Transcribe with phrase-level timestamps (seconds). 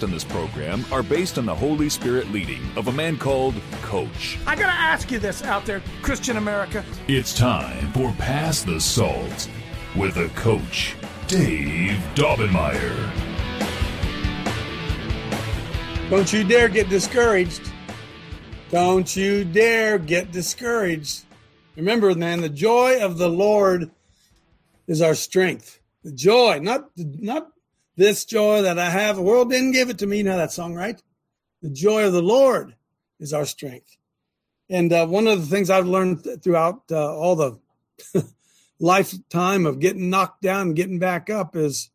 [0.00, 4.38] in this program are based on the Holy Spirit leading of a man called Coach.
[4.46, 6.82] I gotta ask you this out there, Christian America.
[7.08, 9.50] It's time for Pass the Salt
[9.94, 13.10] with a coach, Dave Daubenmire.
[16.08, 17.70] Don't you dare get discouraged.
[18.70, 21.24] Don't you dare get discouraged.
[21.76, 23.90] Remember, man, the joy of the Lord
[24.86, 25.78] is our strength.
[26.04, 27.48] The joy, not not
[27.96, 29.16] this joy that I have.
[29.16, 30.18] The world didn't give it to me.
[30.18, 31.00] You know that song, right?
[31.60, 32.74] The joy of the Lord
[33.20, 33.96] is our strength.
[34.68, 37.58] And uh, one of the things I've learned th- throughout uh, all the
[38.80, 41.90] lifetime of getting knocked down and getting back up is,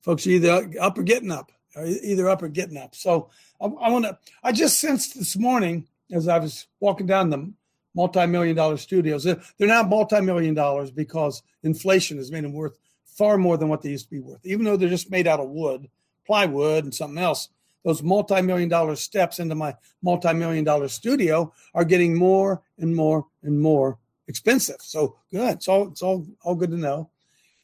[0.00, 2.94] folks, you're either up or getting up, or either up or getting up.
[2.94, 3.30] So
[3.60, 4.18] I, I want to.
[4.42, 7.52] I just sensed this morning as I was walking down the
[7.94, 9.24] multi-million dollar studios.
[9.24, 12.78] They're now multi-million dollars because inflation has made them worth
[13.18, 14.46] far more than what they used to be worth.
[14.46, 15.88] Even though they're just made out of wood,
[16.24, 17.48] plywood, and something else,
[17.84, 23.60] those multi-million dollar steps into my multi-million dollar studio are getting more and more and
[23.60, 24.76] more expensive.
[24.80, 25.54] So good.
[25.54, 27.10] It's all it's all all good to know.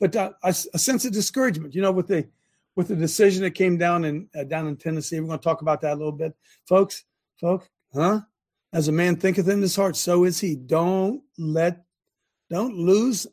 [0.01, 2.27] But uh, I, a sense of discouragement, you know, with the
[2.77, 5.21] with the decision that came down in uh, down in Tennessee.
[5.21, 6.35] We're going to talk about that a little bit,
[6.67, 7.05] folks.
[7.41, 8.21] Folks, huh?
[8.73, 10.57] As a man thinketh in his heart, so is he.
[10.57, 11.85] Don't let,
[12.51, 13.27] don't lose.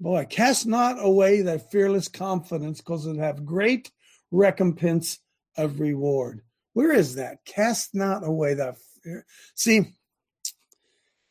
[0.00, 3.90] Boy, cast not away thy fearless confidence, because it have great
[4.30, 5.18] recompense
[5.58, 6.40] of reward.
[6.72, 7.44] Where is that?
[7.44, 9.26] Cast not away thy fear.
[9.54, 9.94] See,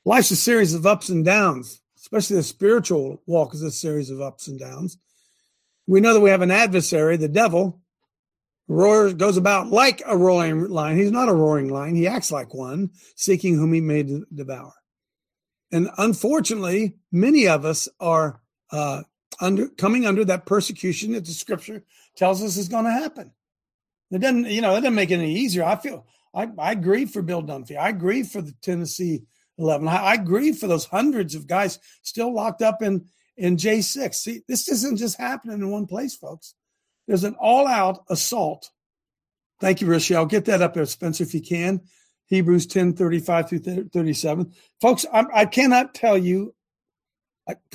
[0.06, 4.22] life's a series of ups and downs, especially the spiritual walk is a series of
[4.22, 5.00] ups and downs.
[5.88, 7.82] We know that we have an adversary, the devil,
[8.68, 10.98] roars, goes about like a roaring lion.
[10.98, 11.96] He's not a roaring lion.
[11.96, 14.74] He acts like one, seeking whom he may devour.
[15.72, 18.42] And unfortunately, many of us are
[18.72, 19.04] uh,
[19.40, 21.84] under coming under that persecution that the scripture
[22.16, 23.32] tells us is going to happen.
[24.12, 25.64] It doesn't, you know, it doesn't make it any easier.
[25.64, 27.78] I feel I, I grieve for Bill Dunphy.
[27.78, 29.24] I grieve for the Tennessee
[29.58, 29.88] 11.
[29.88, 33.06] I, I grieve for those hundreds of guys still locked up in
[33.38, 34.16] in J6.
[34.16, 36.56] See, this isn't just happening in one place, folks.
[37.08, 38.70] There's an all out assault.
[39.62, 40.26] Thank you, Rochelle.
[40.26, 41.82] Get that up there, Spencer, if you can.
[42.28, 44.54] Hebrews 10 35 through 37.
[44.80, 46.54] Folks, I, I cannot tell you,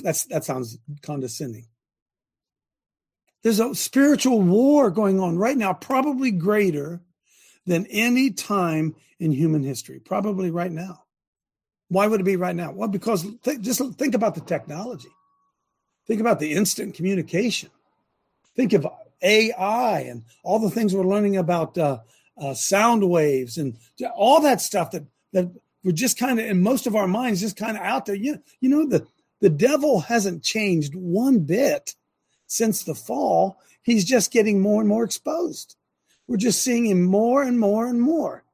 [0.03, 1.67] That's, that sounds condescending.
[3.43, 7.01] There's a spiritual war going on right now, probably greater
[7.67, 11.05] than any time in human history, probably right now.
[11.89, 12.73] Why would it be right now?
[12.73, 15.11] Well, because th- just think about the technology.
[16.07, 17.71] Think about the instant communication.
[18.57, 18.87] Think of
[19.23, 21.99] AI and all the things we're learning about uh,
[22.39, 23.77] uh, sound waves and
[24.15, 25.51] all that stuff that that
[25.83, 28.15] we're just kind of in most of our minds just kind of out there.
[28.15, 29.07] You, you know the
[29.41, 31.95] the devil hasn't changed one bit
[32.47, 33.59] since the fall.
[33.83, 35.77] He's just getting more and more exposed.
[36.27, 38.45] We're just seeing him more and more and more.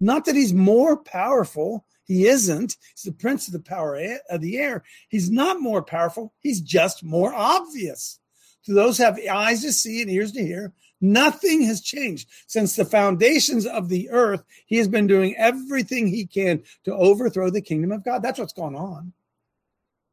[0.00, 1.86] Not that he's more powerful.
[2.04, 2.76] He isn't.
[2.94, 3.98] He's the prince of the power
[4.28, 4.82] of the air.
[5.08, 6.34] He's not more powerful.
[6.40, 8.18] He's just more obvious.
[8.64, 12.28] To those who have eyes to see and ears to hear, nothing has changed.
[12.46, 17.50] Since the foundations of the earth, he has been doing everything he can to overthrow
[17.50, 18.22] the kingdom of God.
[18.22, 19.12] That's what's going on.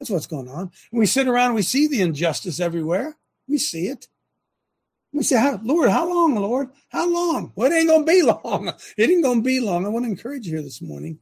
[0.02, 0.72] That's what's going on.
[0.92, 3.18] we sit around, we see the injustice everywhere.
[3.48, 4.08] We see it.
[5.14, 6.70] We say, how, Lord, how long, Lord?
[6.90, 7.54] How long?
[7.56, 8.74] Well, it ain't going to be long.
[8.98, 9.86] It ain't going to be long.
[9.86, 11.20] I want to encourage you here this morning.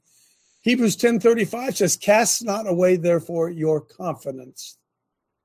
[0.62, 4.78] Hebrews 10.35 says, Cast not away, therefore, your confidence,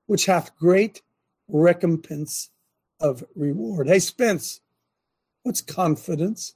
[0.07, 1.03] which hath great
[1.49, 2.51] recompense
[3.01, 3.89] of reward.
[3.89, 4.61] Hey, Spence,
[5.43, 6.55] what's confidence?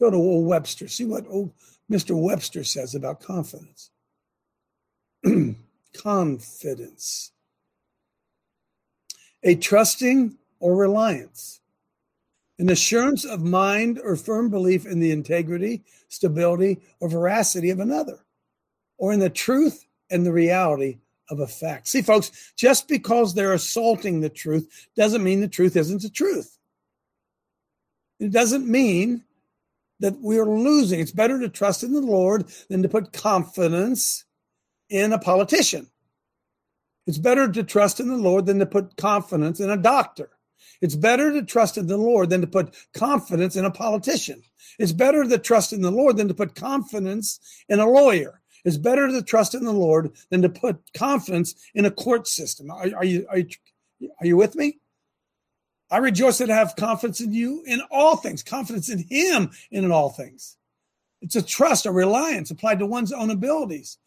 [0.00, 0.88] Go to old Webster.
[0.88, 1.52] See what old
[1.92, 2.18] Mr.
[2.18, 3.90] Webster says about confidence.
[5.96, 7.32] confidence.
[9.42, 11.60] A trusting or reliance,
[12.58, 18.20] an assurance of mind or firm belief in the integrity, stability, or veracity of another,
[18.98, 20.98] or in the truth and the reality
[21.30, 21.88] of a fact.
[21.88, 26.58] See, folks, just because they're assaulting the truth doesn't mean the truth isn't the truth.
[28.18, 29.24] It doesn't mean
[30.00, 31.00] that we are losing.
[31.00, 34.24] It's better to trust in the Lord than to put confidence
[34.90, 35.88] in a politician.
[37.06, 40.30] It's better to trust in the Lord than to put confidence in a doctor.
[40.80, 44.42] It's better to trust in the Lord than to put confidence in a politician.
[44.78, 48.40] It's better to trust in the Lord than to put confidence in a lawyer.
[48.64, 52.70] It's better to trust in the Lord than to put confidence in a court system.
[52.70, 53.48] Are, are you, are, you,
[54.20, 54.80] are you with me?
[55.90, 59.90] I rejoice that I have confidence in you in all things, confidence in Him in
[59.90, 60.56] all things.
[61.20, 63.98] It's a trust, a reliance applied to one's own abilities,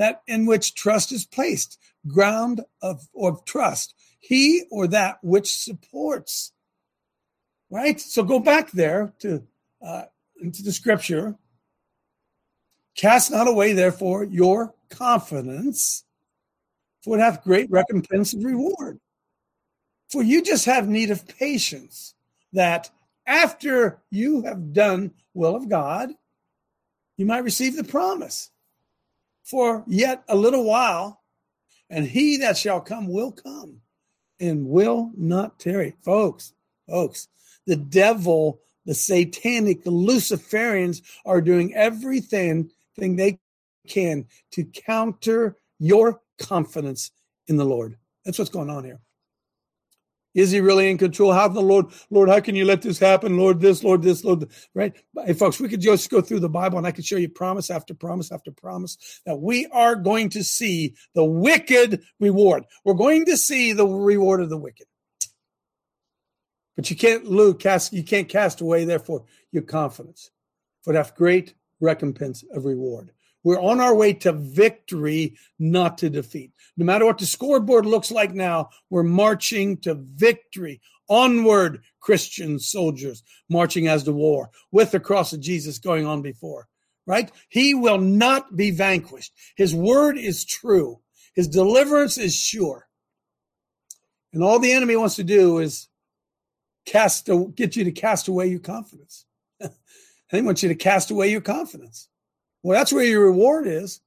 [0.00, 6.52] that in which trust is placed, ground of, of trust, he or that which supports.
[7.68, 8.00] Right?
[8.00, 9.42] So go back there to
[9.82, 10.04] uh,
[10.40, 11.36] into the scripture.
[12.96, 16.04] Cast not away, therefore, your confidence,
[17.02, 19.00] for it hath great recompense and reward.
[20.08, 22.14] For you just have need of patience,
[22.54, 22.88] that
[23.26, 26.08] after you have done will of God,
[27.18, 28.50] you might receive the promise.
[29.50, 31.22] For yet a little while,
[31.88, 33.80] and he that shall come will come
[34.38, 35.96] and will not tarry.
[36.04, 36.52] Folks,
[36.88, 37.26] folks,
[37.66, 43.40] the devil, the satanic, the Luciferians are doing everything thing they
[43.88, 47.10] can to counter your confidence
[47.48, 47.96] in the Lord.
[48.24, 49.00] That's what's going on here.
[50.34, 51.32] Is he really in control?
[51.32, 53.36] How can the Lord, Lord, how can you let this happen?
[53.36, 54.94] Lord, this, Lord, this, Lord, right?
[55.26, 57.68] Hey, folks, we could just go through the Bible and I could show you promise
[57.70, 62.64] after promise after promise that we are going to see the wicked reward.
[62.84, 64.86] We're going to see the reward of the wicked.
[66.76, 70.30] But you can't lose, cast, you can't cast away, therefore, your confidence.
[70.82, 73.12] For that great recompense of reward.
[73.42, 76.52] We're on our way to victory, not to defeat.
[76.76, 80.80] No matter what the scoreboard looks like now, we're marching to victory.
[81.08, 86.68] Onward, Christian soldiers marching as the war with the cross of Jesus going on before,
[87.06, 87.30] right?
[87.48, 89.32] He will not be vanquished.
[89.56, 91.00] His word is true.
[91.34, 92.88] His deliverance is sure.
[94.32, 95.88] And all the enemy wants to do is
[96.86, 99.26] cast, get you to cast away your confidence.
[100.30, 102.08] he wants you to cast away your confidence.
[102.62, 104.00] Well, that's where your reward is.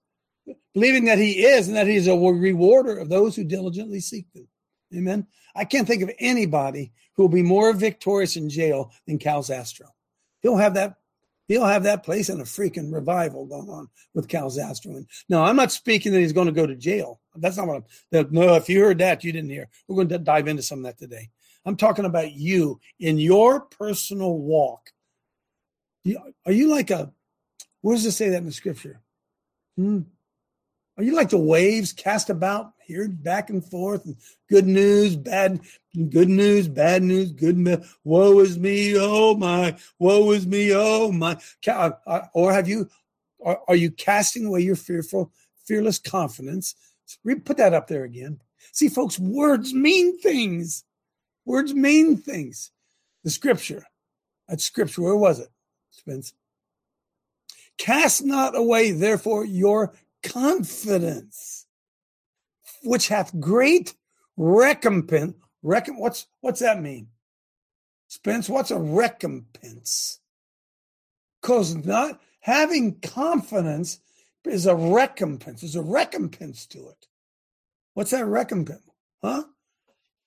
[0.73, 4.47] Believing that he is and that he's a rewarder of those who diligently seek Him.
[4.93, 5.27] Amen.
[5.55, 9.89] I can't think of anybody who will be more victorious in jail than Cal Zastrow.
[10.41, 10.97] He'll have that
[11.47, 14.97] he'll have that place in a freaking revival going on with Cal Zastrow.
[14.97, 17.19] And no, I'm not speaking that he's going to go to jail.
[17.35, 18.27] That's not what I'm.
[18.31, 19.69] No, if you heard that, you didn't hear.
[19.87, 21.29] We're going to dive into some of that today.
[21.65, 24.89] I'm talking about you in your personal walk.
[26.45, 27.11] Are you like a
[27.83, 29.01] where does it say that in the scripture?
[29.75, 30.01] Hmm.
[30.97, 34.15] Are you like the waves cast about here, back and forth, and
[34.49, 35.59] good news, bad,
[36.09, 37.95] good news, bad news, good news.
[38.03, 39.75] Woe is me, oh my!
[39.99, 41.37] Woe is me, oh my!
[41.67, 42.89] Uh, uh, or have you?
[43.43, 45.31] Are, are you casting away your fearful,
[45.65, 46.75] fearless confidence?
[47.43, 48.39] Put that up there again.
[48.71, 50.85] See, folks, words mean things.
[51.45, 52.71] Words mean things.
[53.23, 53.85] The scripture.
[54.47, 55.01] That scripture.
[55.01, 55.49] Where was it,
[55.91, 56.33] Spence?
[57.77, 59.93] Cast not away, therefore, your
[60.23, 61.65] confidence,
[62.83, 63.95] which hath great
[64.37, 65.35] recompense.
[65.63, 67.07] Recom- what's what's that mean?
[68.07, 70.19] Spence, what's a recompense?
[71.41, 73.99] Because not having confidence
[74.45, 75.61] is a recompense.
[75.61, 77.07] There's a recompense to it.
[77.93, 78.81] What's that recompense?
[79.23, 79.43] Huh?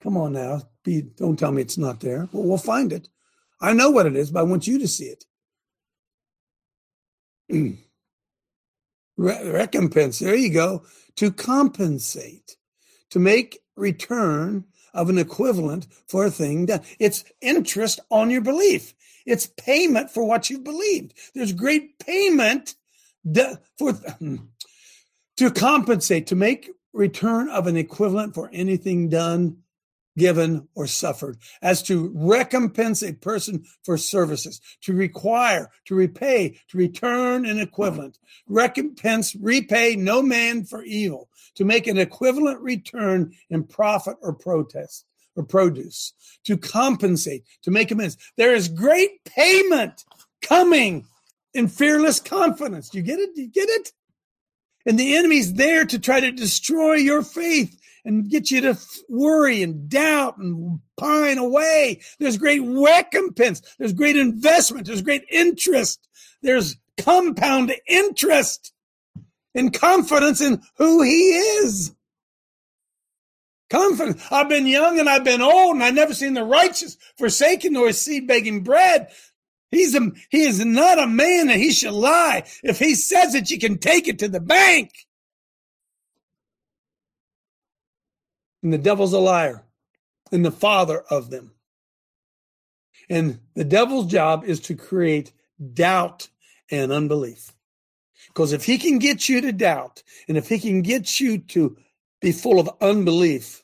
[0.02, 0.62] Come on now.
[0.84, 2.28] Be, don't tell me it's not there.
[2.32, 3.08] Well, we'll find it.
[3.60, 5.24] I know what it is, but I want you to see it.
[9.16, 10.84] recompense, there you go,
[11.16, 12.56] to compensate,
[13.10, 16.80] to make return of an equivalent for a thing done.
[16.98, 18.94] It's interest on your belief.
[19.26, 21.14] It's payment for what you've believed.
[21.34, 22.74] There's great payment
[23.78, 23.92] for
[25.36, 29.58] to compensate, to make return of an equivalent for anything done
[30.16, 36.78] given, or suffered, as to recompense a person for services, to require, to repay, to
[36.78, 38.18] return an equivalent,
[38.48, 45.04] recompense, repay no man for evil, to make an equivalent return in profit or protest
[45.36, 48.16] or produce, to compensate, to make amends.
[48.36, 50.04] There is great payment
[50.40, 51.06] coming
[51.52, 52.94] in fearless confidence.
[52.94, 53.30] You get it?
[53.34, 53.92] You get it?
[54.86, 59.62] And the enemy's there to try to destroy your faith and get you to worry
[59.62, 62.00] and doubt and pine away.
[62.18, 63.60] There's great recompense.
[63.78, 64.86] There's great investment.
[64.86, 66.08] There's great interest.
[66.40, 68.72] There's compound interest
[69.54, 71.92] in confidence in who he is.
[73.68, 74.24] Confidence.
[74.30, 77.88] I've been young and I've been old and I've never seen the righteous forsaken nor
[77.88, 79.08] his seed begging bread.
[79.72, 82.44] He's a, he is not a man that he should lie.
[82.62, 84.92] If he says it, you can take it to the bank.
[88.62, 89.64] And the devil's a liar
[90.32, 91.52] and the father of them.
[93.08, 95.32] And the devil's job is to create
[95.74, 96.28] doubt
[96.70, 97.52] and unbelief.
[98.28, 101.76] Because if he can get you to doubt and if he can get you to
[102.20, 103.62] be full of unbelief,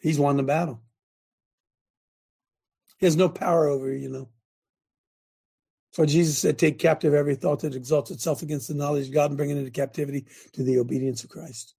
[0.00, 0.80] he's won the battle.
[2.98, 4.28] He has no power over you, you know.
[5.92, 9.30] So Jesus said, Take captive every thought that exalts itself against the knowledge of God
[9.30, 11.75] and bring it into captivity to the obedience of Christ.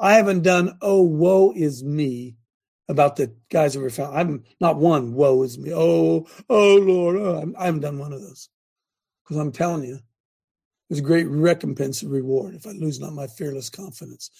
[0.00, 2.36] I haven't done, oh, woe is me
[2.88, 4.16] about the guys that were found.
[4.16, 5.72] I'm not one, woe is me.
[5.72, 7.16] Oh, oh, Lord.
[7.16, 8.48] Oh, I haven't done one of those.
[9.22, 10.00] Because I'm telling you,
[10.88, 14.30] there's a great recompense and reward if I lose not my fearless confidence.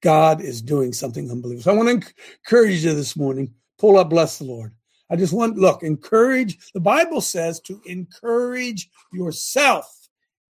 [0.00, 1.64] God is doing something unbelievable.
[1.64, 2.12] So I want to
[2.46, 3.52] encourage you this morning.
[3.78, 4.72] Pull up, bless the Lord.
[5.10, 6.72] I just want, look, encourage.
[6.72, 10.08] The Bible says to encourage yourself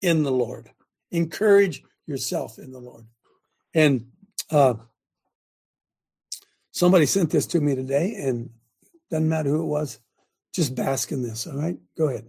[0.01, 0.69] in the Lord.
[1.11, 3.05] Encourage yourself in the Lord.
[3.73, 4.07] And
[4.51, 4.75] uh,
[6.71, 8.49] somebody sent this to me today, and
[9.09, 9.99] doesn't matter who it was,
[10.53, 11.47] just bask in this.
[11.47, 12.25] All right, go ahead.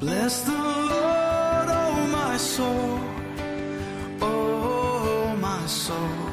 [0.00, 3.00] Bless the Lord, oh my soul,
[4.20, 6.31] oh my soul.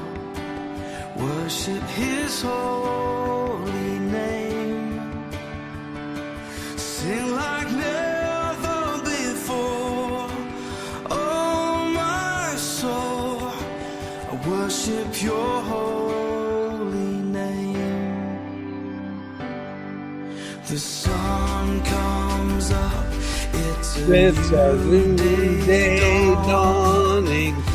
[1.20, 5.02] Worship his holy name.
[6.78, 10.30] Sing like never before,
[11.10, 13.52] oh my soul.
[14.32, 18.40] I worship your holy name.
[20.68, 23.06] The sun comes up.
[23.52, 25.18] It's a, new
[25.66, 26.00] day
[26.48, 27.69] dawning.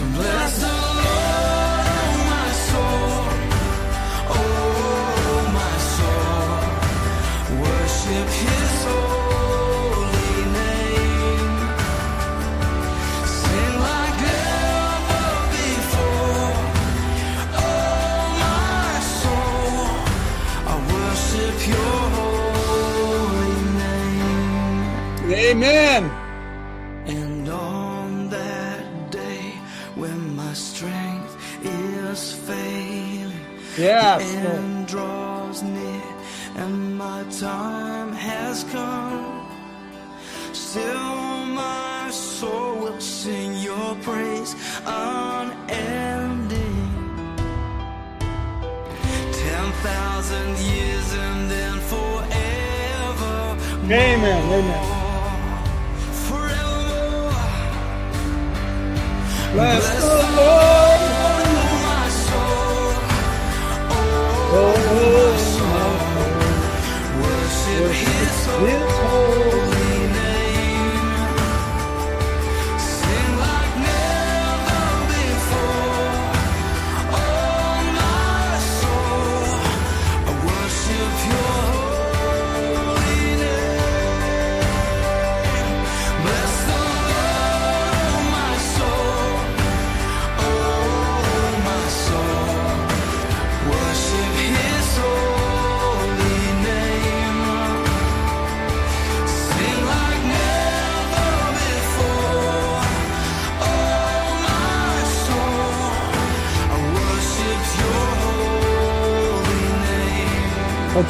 [0.00, 0.39] So bless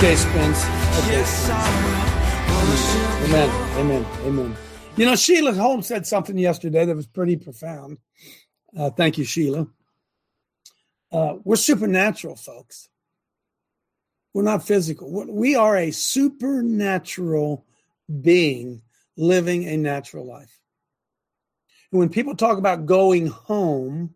[0.00, 0.64] Okay, Spence.
[1.04, 1.22] Okay.
[3.26, 3.50] Amen.
[3.76, 4.06] Amen.
[4.24, 4.56] Amen.
[4.96, 7.98] You know, Sheila Holmes said something yesterday that was pretty profound.
[8.74, 9.66] Uh, thank you, Sheila.
[11.12, 12.88] Uh, we're supernatural, folks.
[14.32, 15.10] We're not physical.
[15.12, 17.66] We're- We are a supernatural
[18.22, 18.80] being
[19.18, 20.62] living a natural life.
[21.92, 24.14] And when people talk about going home,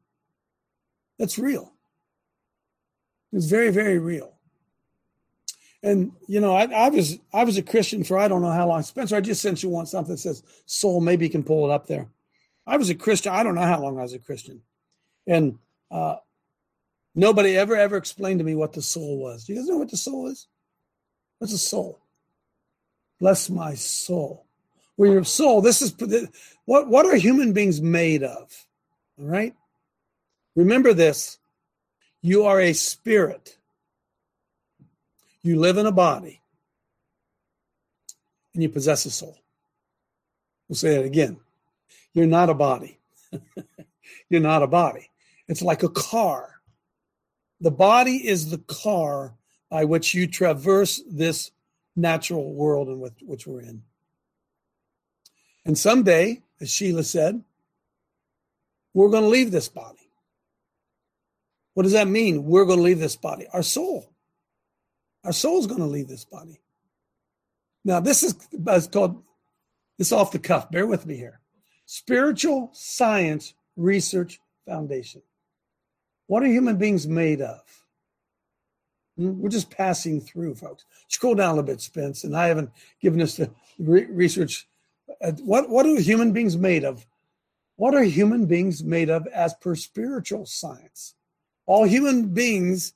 [1.18, 1.74] that's real.
[3.34, 4.33] It's very, very real.
[5.84, 8.66] And you know, I, I was I was a Christian for I don't know how
[8.66, 8.82] long.
[8.82, 11.02] Spencer, I just sent you one something that says soul.
[11.02, 12.08] Maybe you can pull it up there.
[12.66, 13.32] I was a Christian.
[13.32, 14.62] I don't know how long I was a Christian,
[15.26, 15.58] and
[15.90, 16.16] uh,
[17.14, 19.44] nobody ever ever explained to me what the soul was.
[19.44, 20.48] Do you guys know what the soul is?
[21.38, 22.00] What's a soul?
[23.20, 24.46] Bless my soul.
[24.96, 25.60] Well, your soul.
[25.60, 25.94] This is
[26.64, 28.66] what what are human beings made of?
[29.20, 29.54] All right.
[30.56, 31.36] Remember this.
[32.22, 33.58] You are a spirit.
[35.44, 36.40] You live in a body
[38.54, 39.38] and you possess a soul.
[40.68, 41.38] We'll say that again.
[42.14, 42.98] You're not a body.
[44.30, 45.10] You're not a body.
[45.46, 46.60] It's like a car.
[47.60, 49.34] The body is the car
[49.68, 51.50] by which you traverse this
[51.94, 53.82] natural world in which, which we're in.
[55.66, 57.44] And someday, as Sheila said,
[58.94, 60.08] we're going to leave this body.
[61.74, 62.44] What does that mean?
[62.44, 63.46] We're going to leave this body.
[63.52, 64.13] Our soul.
[65.24, 66.60] Our soul's going to leave this body.
[67.84, 68.34] Now, this is
[68.88, 69.22] called
[69.98, 70.70] this off the cuff.
[70.70, 71.40] Bear with me here.
[71.86, 75.22] Spiritual Science Research Foundation.
[76.26, 77.60] What are human beings made of?
[79.16, 80.84] Hmm, We're just passing through, folks.
[81.08, 84.66] Scroll down a little bit, Spence, and I haven't given us the re- research.
[85.22, 87.06] Uh, what what are human beings made of?
[87.76, 91.14] What are human beings made of as per spiritual science?
[91.66, 92.94] All human beings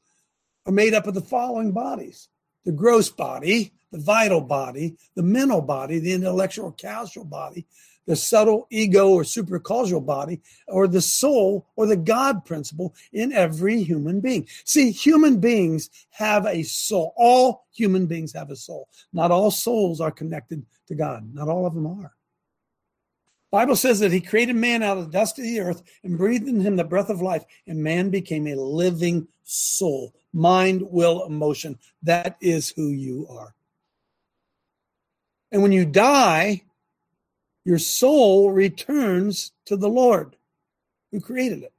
[0.69, 2.29] are made up of the following bodies
[2.65, 7.67] the gross body, the vital body, the mental body, the intellectual causal body,
[8.07, 13.83] the subtle ego or supercausal body, or the soul or the God principle in every
[13.83, 14.47] human being.
[14.65, 17.15] See, human beings have a soul.
[17.17, 18.89] All human beings have a soul.
[19.15, 21.33] Not all souls are connected to God.
[21.33, 22.13] Not all of them are.
[23.51, 26.49] Bible says that he created man out of the dust of the earth and breathed
[26.49, 31.79] in him the breath of life, and man became a living soul, mind, will, emotion.
[32.03, 33.55] That is who you are.
[35.51, 36.63] And when you die,
[37.65, 40.37] your soul returns to the Lord
[41.11, 41.73] who created it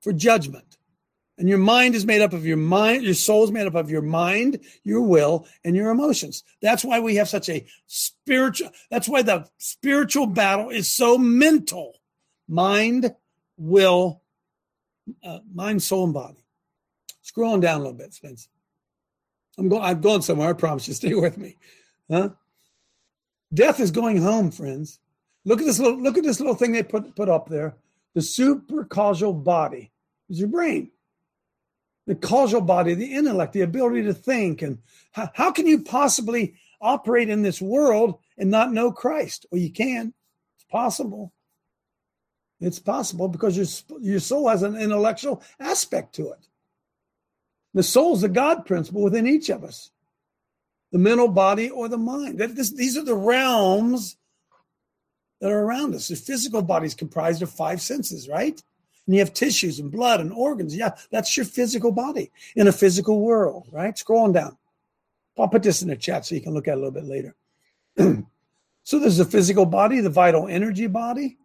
[0.00, 0.78] for judgment.
[1.38, 3.90] And your mind is made up of your mind, your soul is made up of
[3.90, 6.44] your mind, your will, and your emotions.
[6.60, 11.94] That's why we have such a spiritual, that's why the spiritual battle is so mental
[12.48, 13.14] mind,
[13.56, 14.22] will,
[15.24, 16.41] uh, mind, soul, and body.
[17.34, 18.48] Scrolling down a little bit, Spence.
[19.58, 20.94] I'm going, I'm going somewhere, I promise you.
[20.94, 21.56] Stay with me.
[22.10, 22.30] Huh?
[23.52, 24.98] Death is going home, friends.
[25.44, 27.76] Look at this little look at this little thing they put put up there.
[28.14, 29.90] The supercausal body
[30.28, 30.90] is your brain.
[32.06, 34.62] The causal body, the intellect, the ability to think.
[34.62, 34.78] And
[35.12, 39.46] how, how can you possibly operate in this world and not know Christ?
[39.50, 40.12] Well, you can.
[40.56, 41.32] It's possible.
[42.60, 46.48] It's possible because your, your soul has an intellectual aspect to it.
[47.74, 49.90] The soul is the God principle within each of us
[50.92, 52.38] the mental body or the mind.
[52.38, 54.16] That this, these are the realms
[55.40, 56.08] that are around us.
[56.08, 58.62] The physical body is comprised of five senses, right?
[59.06, 60.76] And you have tissues and blood and organs.
[60.76, 63.94] Yeah, that's your physical body in a physical world, right?
[63.94, 64.56] Scrolling down.
[65.38, 67.04] I'll put this in the chat so you can look at it a little bit
[67.04, 67.34] later.
[68.84, 71.38] so there's the physical body, the vital energy body.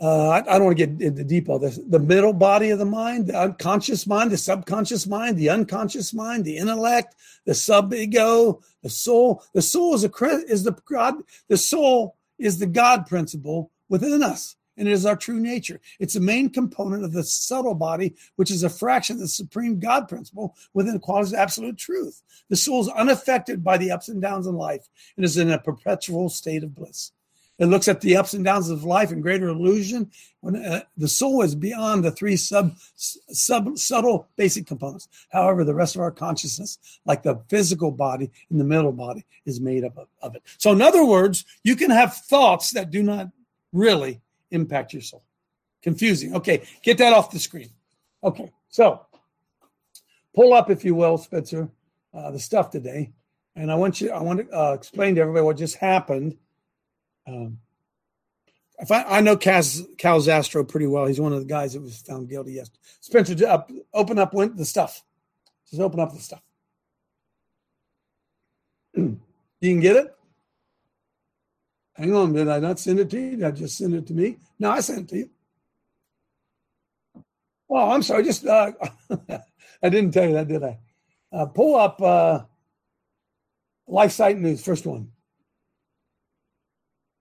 [0.00, 1.80] Uh, I, I don't want to get into deep all this.
[1.88, 6.44] The middle body of the mind, the unconscious mind, the subconscious mind, the unconscious mind,
[6.44, 9.42] the intellect, the sub ego, the soul.
[9.54, 10.10] The soul is a
[10.48, 11.14] is the God.
[11.48, 15.80] The soul is the God principle within us, and it is our true nature.
[15.98, 19.80] It's a main component of the subtle body, which is a fraction of the supreme
[19.80, 22.22] God principle within the qualities of absolute truth.
[22.50, 25.58] The soul is unaffected by the ups and downs in life and is in a
[25.58, 27.10] perpetual state of bliss.
[27.58, 30.10] It looks at the ups and downs of life in greater illusion.
[30.40, 35.08] When uh, the soul is beyond the three sub, sub subtle basic components.
[35.30, 39.60] However, the rest of our consciousness, like the physical body and the mental body, is
[39.60, 40.42] made up of, of it.
[40.58, 43.28] So, in other words, you can have thoughts that do not
[43.72, 44.20] really
[44.52, 45.24] impact your soul.
[45.82, 46.36] Confusing.
[46.36, 47.70] Okay, get that off the screen.
[48.22, 49.04] Okay, so
[50.32, 51.68] pull up, if you will, Spencer,
[52.14, 53.10] uh, the stuff today,
[53.56, 54.12] and I want you.
[54.12, 56.36] I want to uh, explain to everybody what just happened
[57.28, 57.58] um,
[58.80, 61.06] if I, I know Cal Zastrow pretty well.
[61.06, 62.78] He's one of the guys that was found guilty yesterday.
[63.00, 65.02] Spencer, up, open up the stuff.
[65.68, 66.42] Just open up the stuff.
[68.94, 69.18] you
[69.60, 70.14] can get it?
[71.94, 73.30] Hang on, did I not send it to you?
[73.32, 74.36] Did I just send it to me?
[74.60, 75.30] No, I sent it to you.
[77.68, 78.22] Oh, I'm sorry.
[78.22, 78.72] Just uh,
[79.82, 80.78] I didn't tell you that, did I?
[81.32, 82.44] Uh, pull up uh,
[83.86, 85.10] Life Site News, first one.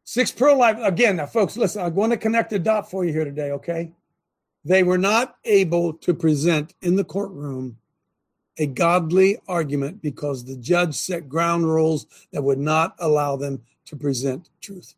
[0.09, 1.17] Six Pro Life again.
[1.17, 1.83] Now, folks, listen.
[1.83, 3.51] I'm going to connect a dot for you here today.
[3.51, 3.91] Okay,
[4.63, 7.77] they were not able to present in the courtroom
[8.57, 13.97] a godly argument because the judge set ground rules that would not allow them to
[13.97, 14.95] present truth.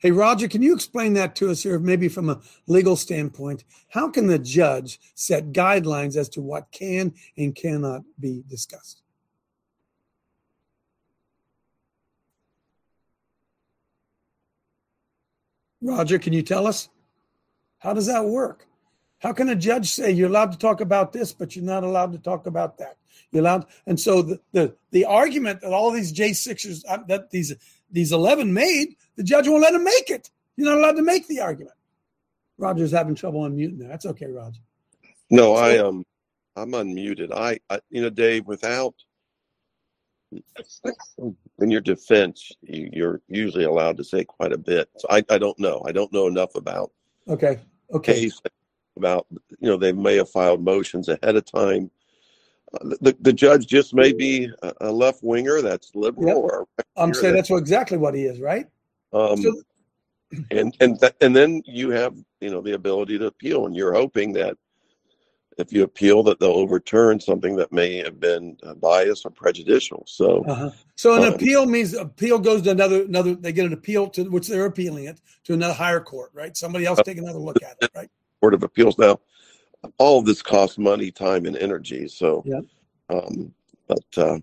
[0.00, 3.62] Hey, Roger, can you explain that to us here, maybe from a legal standpoint?
[3.90, 9.02] How can the judge set guidelines as to what can and cannot be discussed?
[15.82, 16.88] Roger, can you tell us?
[17.78, 18.66] How does that work?
[19.18, 22.12] How can a judge say you're allowed to talk about this, but you're not allowed
[22.12, 22.96] to talk about that?
[23.32, 27.30] You're allowed, and so the the, the argument that all these J sixers uh, that
[27.30, 27.54] these
[27.90, 30.30] these eleven made, the judge won't let them make it.
[30.56, 31.76] You're not allowed to make the argument.
[32.58, 33.88] Roger's having trouble unmuting there.
[33.88, 34.60] That's okay, Roger.
[35.30, 36.04] No, I um,
[36.56, 37.32] I'm unmuted.
[37.32, 38.94] I, I you know, Dave, without
[40.32, 44.88] in your defense, you, you're usually allowed to say quite a bit.
[44.98, 45.82] So I, I don't know.
[45.86, 46.90] I don't know enough about
[47.28, 47.60] Okay.
[47.92, 48.14] Okay.
[48.14, 48.40] case
[48.96, 51.90] about you know they may have filed motions ahead of time.
[52.74, 56.36] Uh, the the judge just may be a, a left winger that's liberal Yep.
[56.36, 56.66] or
[56.96, 58.66] I'm saying that's exactly what he is, right?
[59.12, 59.62] um, So-
[60.52, 63.92] and and that, and then you have you know the ability to appeal, and you're
[63.92, 64.56] hoping that
[65.58, 70.04] if you appeal that they'll overturn something that may have been uh, biased or prejudicial.
[70.06, 70.70] So Uh-huh.
[70.96, 73.34] So an Um, appeal means appeal goes to another another.
[73.34, 76.56] They get an appeal to which they're appealing it to another higher court, right?
[76.56, 78.10] Somebody else take another look at it, right?
[78.40, 79.20] Court of Appeals now,
[79.98, 82.08] all of this costs money, time, and energy.
[82.08, 82.60] So, yeah
[83.10, 83.52] um,
[83.86, 84.38] but uh,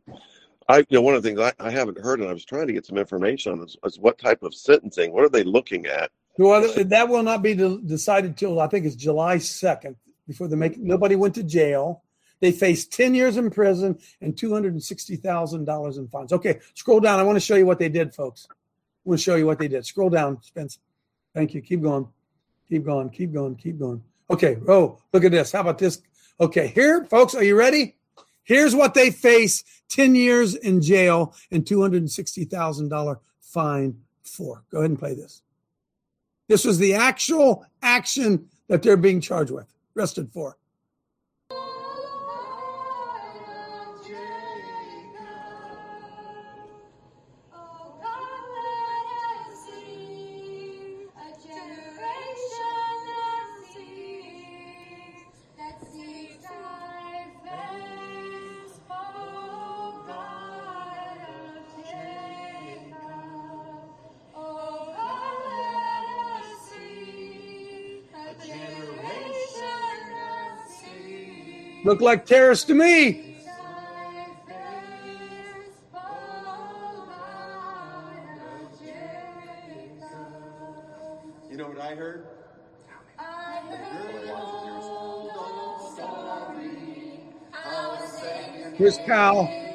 [0.67, 2.67] I, you know, one of the things I, I haven't heard, and I was trying
[2.67, 5.13] to get some information on is, is what type of sentencing.
[5.13, 6.11] What are they looking at?
[6.37, 9.95] Well, that will not be decided till I think it's July second
[10.27, 10.77] before they make.
[10.77, 12.03] Nobody went to jail.
[12.39, 16.33] They faced ten years in prison and two hundred and sixty thousand dollars in fines.
[16.33, 17.19] Okay, scroll down.
[17.19, 18.47] I want to show you what they did, folks.
[18.49, 18.53] I
[19.05, 19.85] want to show you what they did.
[19.85, 20.79] Scroll down, Spence.
[21.33, 21.61] Thank you.
[21.61, 22.07] Keep going.
[22.69, 23.09] Keep going.
[23.09, 23.55] Keep going.
[23.55, 24.03] Keep going.
[24.29, 24.57] Okay.
[24.67, 25.51] Oh, look at this.
[25.51, 26.01] How about this?
[26.39, 27.33] Okay, here, folks.
[27.33, 27.95] Are you ready?
[28.43, 33.19] Here's what they face: ten years in jail and two hundred and sixty thousand dollar
[33.41, 34.63] fine for.
[34.69, 35.41] Go ahead and play this.
[36.47, 40.57] This was the actual action that they're being charged with, arrested for.
[71.87, 73.37] Look like terrorists to me.
[81.49, 82.27] You know what I heard?
[88.75, 89.66] Here's Cal.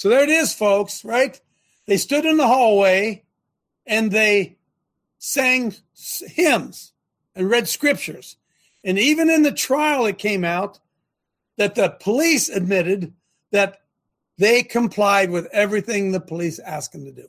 [0.00, 1.38] So there it is, folks, right?
[1.86, 3.22] They stood in the hallway
[3.84, 4.56] and they
[5.18, 5.74] sang
[6.26, 6.94] hymns
[7.34, 8.38] and read scriptures.
[8.82, 10.80] And even in the trial, it came out
[11.58, 13.12] that the police admitted
[13.50, 13.82] that
[14.38, 17.28] they complied with everything the police asked them to do.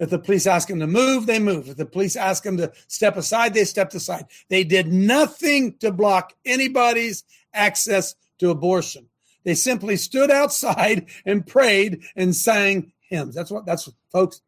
[0.00, 1.68] If the police asked them to move, they moved.
[1.68, 4.24] If the police asked them to step aside, they stepped aside.
[4.48, 7.22] They did nothing to block anybody's
[7.54, 9.06] access to abortion.
[9.46, 13.32] They simply stood outside and prayed and sang hymns.
[13.32, 14.42] That's what that's what, folks.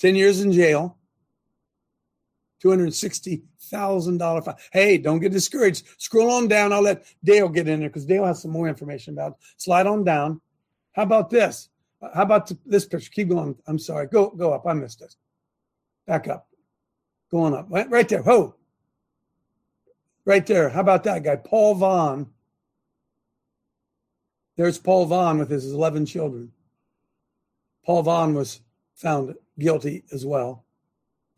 [0.00, 0.98] 10 years in jail,
[2.62, 4.54] $260,000 fine.
[4.70, 5.86] Hey, don't get discouraged.
[5.96, 6.74] Scroll on down.
[6.74, 9.38] I'll let Dale get in there because Dale has some more information about it.
[9.56, 10.42] Slide on down.
[10.92, 11.70] How about this?
[12.14, 13.10] How about this picture?
[13.10, 13.56] Keep going.
[13.66, 14.08] I'm sorry.
[14.08, 14.66] Go go up.
[14.66, 15.16] I missed this.
[16.06, 16.48] Back up.
[17.30, 17.66] Go on up.
[17.70, 18.22] Right, right there.
[18.22, 18.56] Ho.
[20.26, 20.68] Right there.
[20.68, 21.36] How about that guy?
[21.36, 22.26] Paul Vaughn.
[24.56, 26.52] There's Paul Vaughn with his 11 children.
[27.84, 28.60] Paul Vaughn was
[28.94, 30.64] found guilty as well.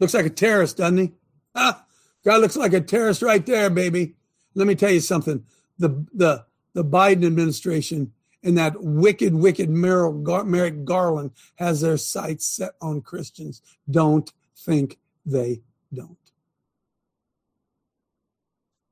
[0.00, 1.12] Looks like a terrorist, doesn't he?
[1.54, 1.84] Ah,
[2.24, 4.16] guy looks like a terrorist right there, baby.
[4.54, 5.44] Let me tell you something.
[5.78, 8.12] The the the Biden administration
[8.44, 13.62] and that wicked, wicked Merrick Garland has their sights set on Christians.
[13.90, 16.18] Don't think they don't.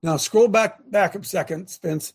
[0.03, 2.15] Now scroll back back a second, Spence.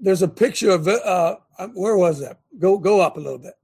[0.00, 1.36] There's a picture of uh,
[1.74, 2.40] where was that?
[2.58, 3.54] Go go up a little bit.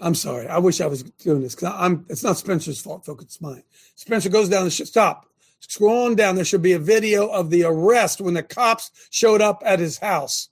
[0.00, 0.48] I'm sorry.
[0.48, 2.04] I wish I was doing this because I'm.
[2.08, 3.24] It's not Spencer's fault, folks.
[3.24, 3.62] It's mine.
[3.94, 5.26] Spencer goes down the sh- stop.
[5.60, 9.62] Scrolling down, there should be a video of the arrest when the cops showed up
[9.64, 10.48] at his house.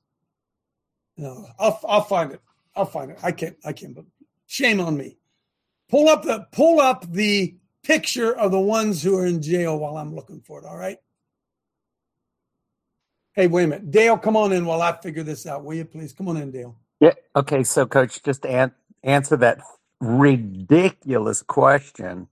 [1.17, 2.41] No, I'll I'll find it.
[2.77, 3.19] I'll find it.
[3.23, 3.57] I can't.
[3.65, 3.95] I can't.
[3.95, 4.05] But
[4.47, 5.19] shame on me.
[5.89, 9.97] Pull up the pull up the picture of the ones who are in jail while
[9.97, 10.65] I'm looking for it.
[10.65, 10.99] All right.
[13.35, 14.19] Hey, wait a minute, Dale.
[14.19, 16.13] Come on in while I figure this out, will you please?
[16.13, 16.77] Come on in, Dale.
[17.01, 17.15] Yeah.
[17.37, 17.65] Okay.
[17.65, 18.73] So, Coach, just an-
[19.05, 19.61] answer that
[20.01, 22.29] ridiculous question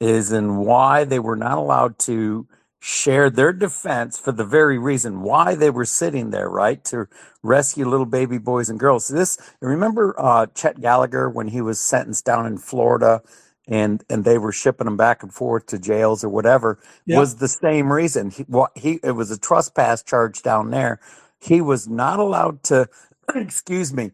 [0.00, 2.46] is in why they were not allowed to
[2.80, 6.84] share their defense for the very reason why they were sitting there, right?
[6.86, 7.08] To
[7.44, 9.08] rescue little baby boys and girls.
[9.08, 13.22] This remember uh, Chet Gallagher when he was sentenced down in Florida
[13.68, 17.18] and and they were shipping them back and forth to jails or whatever yep.
[17.18, 18.30] was the same reason.
[18.30, 21.00] He, what he it was a trespass charge down there.
[21.40, 22.88] He was not allowed to
[23.34, 24.12] excuse me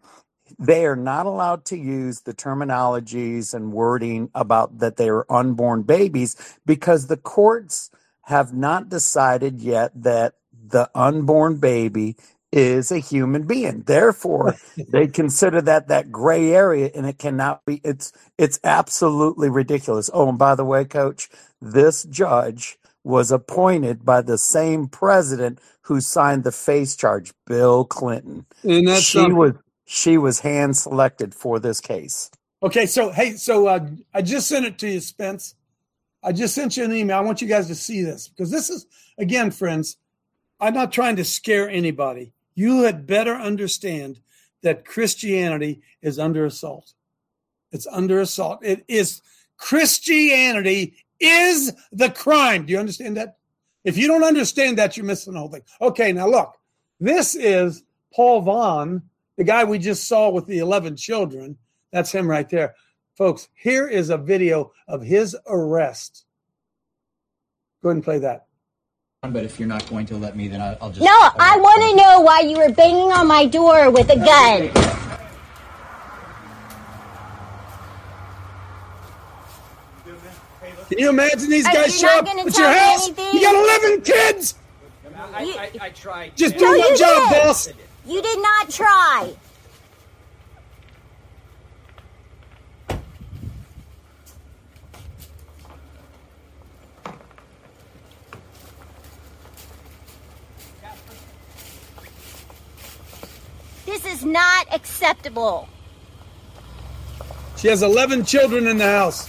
[0.58, 5.82] they are not allowed to use the terminologies and wording about that they are unborn
[5.82, 7.90] babies because the courts
[8.22, 12.16] have not decided yet that the unborn baby
[12.52, 13.82] is a human being.
[13.82, 20.10] Therefore, they consider that that gray area and it cannot be it's it's absolutely ridiculous.
[20.12, 21.28] Oh, and by the way, coach,
[21.60, 28.46] this judge was appointed by the same president who signed the face charge, Bill Clinton.
[28.62, 32.30] And that's she was she was hand selected for this case.
[32.62, 35.54] Okay, so hey, so uh, I just sent it to you, Spence.
[36.22, 37.16] I just sent you an email.
[37.16, 38.86] I want you guys to see this because this is
[39.18, 39.96] again, friends.
[40.60, 42.32] I'm not trying to scare anybody.
[42.58, 44.20] You had better understand
[44.62, 46.92] that Christianity is under assault.
[47.70, 48.60] It's under assault.
[48.62, 49.22] It is
[49.56, 52.66] Christianity is the crime.
[52.66, 53.36] Do you understand that?
[53.84, 55.62] If you don't understand that, you're missing the whole thing.
[55.80, 56.56] Okay, now look,
[57.00, 59.02] this is Paul Vaughn
[59.38, 61.56] the guy we just saw with the 11 children,
[61.92, 62.74] that's him right there.
[63.16, 66.26] Folks, here is a video of his arrest.
[67.82, 68.47] Go ahead and play that.
[69.22, 71.00] But if you're not going to let me, then I'll just.
[71.00, 74.14] No, I'll I want to know why you were banging on my door with a
[74.14, 74.70] gun.
[80.88, 83.08] Can you imagine these guys show up at your house?
[83.08, 83.34] Anything?
[83.34, 84.54] You got 11 kids!
[85.34, 86.36] I, I, I, tried.
[86.36, 87.42] Just do no, my job, did.
[87.42, 87.68] boss.
[88.06, 89.34] You did not try.
[104.18, 105.68] Is not acceptable.
[107.56, 109.28] She has 11 children in the house.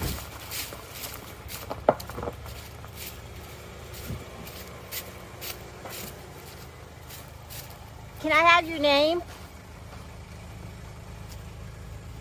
[8.22, 9.22] Can I have your name?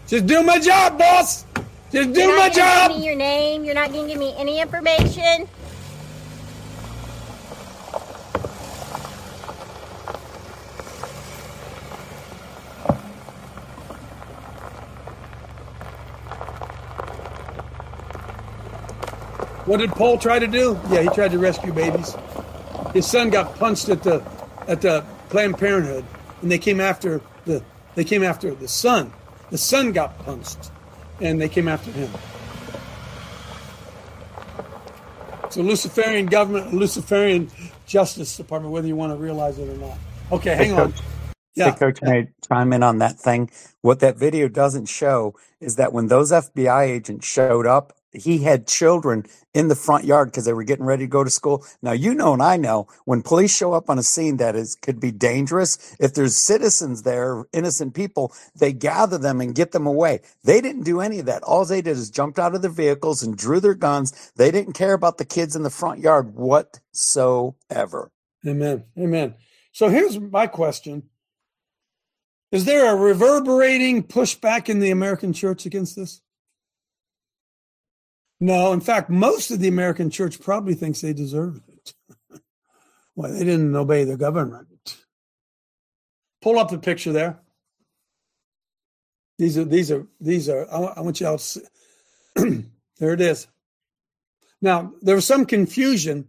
[0.07, 1.45] Just do my job, boss.
[1.93, 2.91] Just do You're my job.
[2.91, 3.65] Give me your name.
[3.65, 5.49] You're not going to give me any information.
[19.69, 20.81] What did Paul try to do?
[20.89, 22.17] Yeah, he tried to rescue babies.
[22.95, 24.25] His son got punched at the
[24.67, 26.07] at the Planned Parenthood,
[26.41, 27.63] and they came after the
[27.95, 29.13] they came after the son.
[29.51, 30.71] The son got punched,
[31.21, 32.11] and they came after him.
[35.51, 37.51] So Luciferian government, Luciferian
[37.85, 39.99] Justice Department, whether you want to realize it or not.
[40.33, 40.95] Okay, hang hey, on.
[41.55, 41.73] Yeah.
[41.73, 43.51] Hey, Coach, may I chime in on that thing?
[43.83, 48.67] What that video doesn't show is that when those FBI agents showed up he had
[48.67, 51.65] children in the front yard because they were getting ready to go to school.
[51.83, 54.77] Now, you know, and I know when police show up on a scene that is
[54.77, 55.97] could be dangerous.
[56.01, 60.21] If there's citizens there, innocent people, they gather them and get them away.
[60.45, 61.43] They didn't do any of that.
[61.43, 64.33] All they did is jumped out of their vehicles and drew their guns.
[64.37, 68.11] They didn't care about the kids in the front yard whatsoever.
[68.47, 68.85] Amen.
[68.99, 69.35] Amen.
[69.73, 71.05] So here's my question.
[72.51, 76.23] Is there a reverberating pushback in the American church against this?
[78.41, 81.95] No, in fact, most of the American church probably thinks they deserve it.
[83.15, 84.97] Why they didn't obey the government.
[86.41, 87.41] Pull up the picture there.
[89.39, 90.67] These are these are these are.
[90.71, 91.61] I, want you all to see.
[92.99, 93.49] there it is.
[94.61, 96.29] Now there was some confusion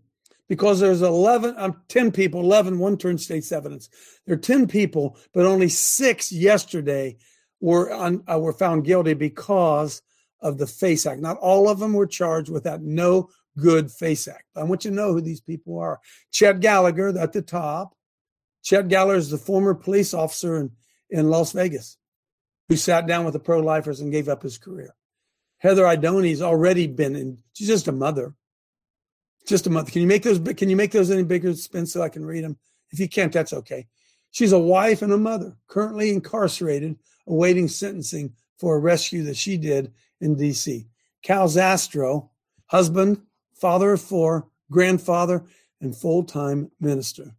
[0.49, 3.87] because there's 11, um, 10 people, 11, one turned state's evidence.
[4.25, 7.17] There are 10 people, but only six yesterday
[7.61, 10.01] were, un, uh, were found guilty because
[10.41, 11.21] of the FACE Act.
[11.21, 14.45] Not all of them were charged with that no good FACE Act.
[14.55, 15.99] I want you to know who these people are.
[16.31, 17.95] Chet Gallagher at the top.
[18.63, 20.71] Chet Gallagher is the former police officer in,
[21.09, 21.97] in Las Vegas
[22.69, 24.95] who sat down with the pro lifers and gave up his career.
[25.57, 28.33] Heather Idoni's already been in, she's just a mother.
[29.47, 29.89] Just a mother.
[29.89, 32.43] Can you make those can you make those any bigger, Spence, so I can read
[32.43, 32.57] them?
[32.91, 33.87] If you can't, that's okay.
[34.31, 39.57] She's a wife and a mother, currently incarcerated, awaiting sentencing for a rescue that she
[39.57, 40.85] did in DC.
[41.23, 42.29] Cal Zastrow,
[42.67, 43.21] husband,
[43.55, 45.43] father of four, grandfather,
[45.81, 47.35] and full time minister.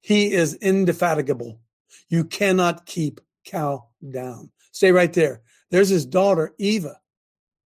[0.00, 1.60] He is indefatigable.
[2.08, 4.50] You cannot keep Cal down.
[4.72, 5.42] Stay right there.
[5.70, 7.00] There's his daughter, Eva,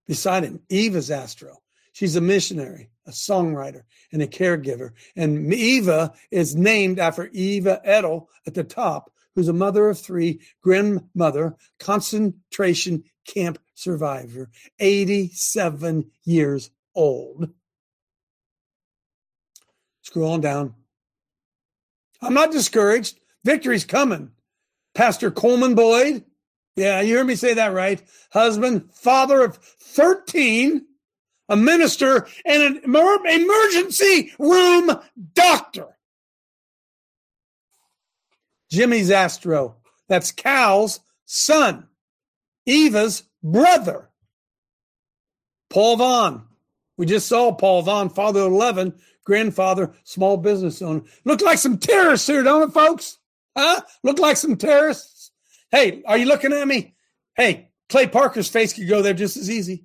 [0.07, 0.61] beside him.
[0.69, 1.57] Eva Zastrow.
[1.93, 3.83] She's a missionary, a songwriter,
[4.13, 4.93] and a caregiver.
[5.17, 10.41] And Eva is named after Eva Edl at the top, who's a mother of three,
[10.63, 17.51] grandmother, concentration camp survivor, 87 years old.
[20.03, 20.75] Scroll on down.
[22.21, 23.19] I'm not discouraged.
[23.45, 24.33] Victory's coming.
[24.95, 26.25] Pastor Coleman Boyd.
[26.77, 28.03] Yeah, you heard me say that right.
[28.33, 30.85] Husband, father of 13,
[31.49, 34.91] a minister, and an emergency room
[35.33, 35.87] doctor.
[38.71, 39.75] Jimmy Zastrow.
[40.09, 41.89] That's Cal's son,
[42.67, 44.11] Eva's brother.
[45.69, 46.47] Paul Vaughn.
[46.97, 51.03] We just saw Paul Vaughn, father of 11, grandfather, small business owner.
[51.25, 53.19] Look like some terrorists here, don't it, folks?
[53.57, 53.81] Huh?
[54.03, 55.31] Look like some terrorists?
[55.71, 56.95] Hey, are you looking at me?
[57.37, 59.85] Hey, Clay Parker's face could go there just as easy.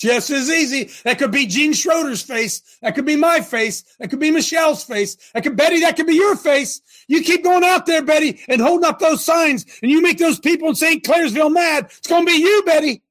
[0.00, 0.90] Just as easy.
[1.04, 2.62] That could be Gene Schroeder's face.
[2.80, 3.84] That could be my face.
[3.98, 5.18] That could be Michelle's face.
[5.34, 5.80] That could Betty.
[5.80, 6.80] That could be your face.
[7.06, 10.40] You keep going out there, Betty, and holding up those signs, and you make those
[10.40, 11.04] people in St.
[11.04, 11.84] Clairsville mad.
[11.98, 13.02] It's going to be you, Betty.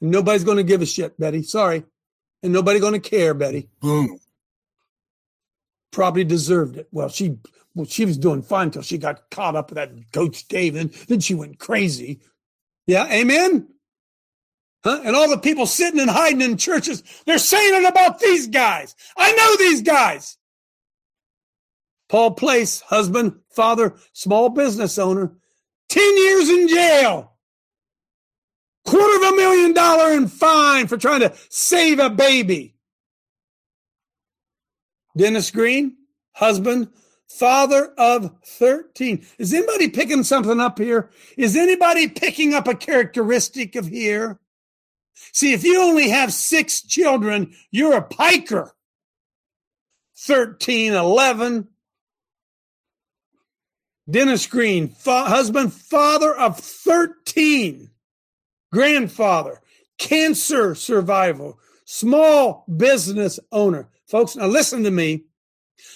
[0.00, 1.42] Nobody's going to give a shit, Betty.
[1.42, 1.82] Sorry.
[2.44, 3.68] And nobody going to care, Betty.
[3.80, 4.20] Boom.
[5.90, 6.86] Probably deserved it.
[6.92, 7.38] Well, she
[7.74, 10.92] well, she was doing fine until she got caught up with that Coach David.
[11.08, 12.20] Then she went crazy.
[12.86, 13.66] Yeah, amen.
[14.84, 15.00] Huh?
[15.04, 18.94] And all the people sitting and hiding in churches, they're saying it about these guys.
[19.16, 20.38] I know these guys.
[22.08, 25.36] Paul Place, husband, father, small business owner,
[25.88, 27.32] 10 years in jail.
[28.84, 32.76] Quarter of a million dollar in fine for trying to save a baby.
[35.16, 35.96] Dennis Green,
[36.34, 36.88] husband,
[37.26, 39.26] father of 13.
[39.38, 41.10] Is anybody picking something up here?
[41.36, 44.38] Is anybody picking up a characteristic of here?
[45.32, 48.74] See, if you only have six children, you're a piker.
[50.18, 51.68] 13, 11.
[54.08, 57.90] Dennis Green, fa- husband, father of 13
[58.72, 59.60] grandfather,
[59.98, 63.88] cancer survivor, small business owner.
[64.06, 65.24] Folks, now listen to me.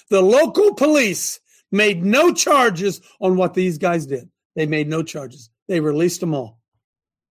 [0.09, 4.29] The local police made no charges on what these guys did.
[4.57, 5.51] They made no charges.
[5.69, 6.59] They released them all.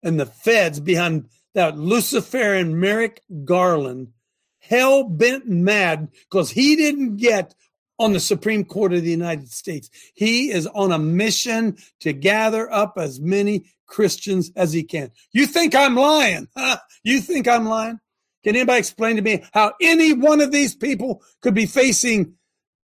[0.03, 4.13] And the feds behind that Luciferian Merrick Garland,
[4.61, 7.55] hell bent mad because he didn't get
[7.99, 9.91] on the Supreme Court of the United States.
[10.15, 15.11] He is on a mission to gather up as many Christians as he can.
[15.33, 16.49] You think I'm lying?
[16.57, 16.79] Huh?
[17.03, 17.99] You think I'm lying?
[18.45, 22.35] Can anybody explain to me how any one of these people could be facing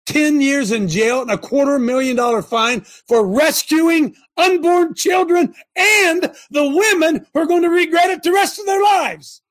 [0.06, 6.32] 10 years in jail and a quarter million dollar fine for rescuing unborn children and
[6.52, 9.42] the women who are going to regret it the rest of their lives?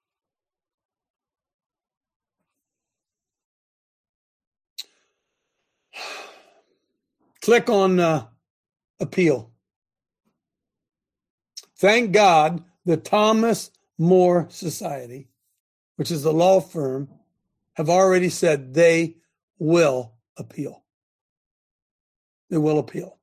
[7.43, 8.27] Click on uh,
[9.01, 9.51] appeal.
[11.77, 15.29] Thank God the Thomas More Society,
[15.97, 17.09] which is the law firm,
[17.75, 19.17] have already said they
[19.59, 20.85] will appeal.
[22.51, 23.19] They will appeal.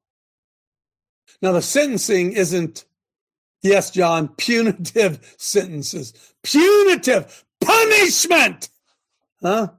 [1.41, 2.86] Now, the sentencing isn't,
[3.62, 8.70] yes, John, punitive sentences, punitive punishment.
[9.41, 9.70] Huh?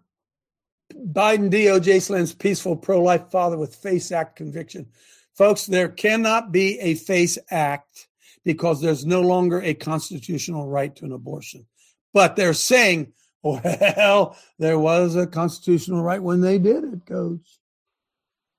[0.94, 4.86] Biden DOJ slams peaceful pro life father with FACE Act conviction.
[5.34, 8.08] Folks, there cannot be a FACE Act
[8.44, 11.66] because there's no longer a constitutional right to an abortion.
[12.12, 13.12] But they're saying,
[13.42, 17.58] well, there was a constitutional right when they did it, coach.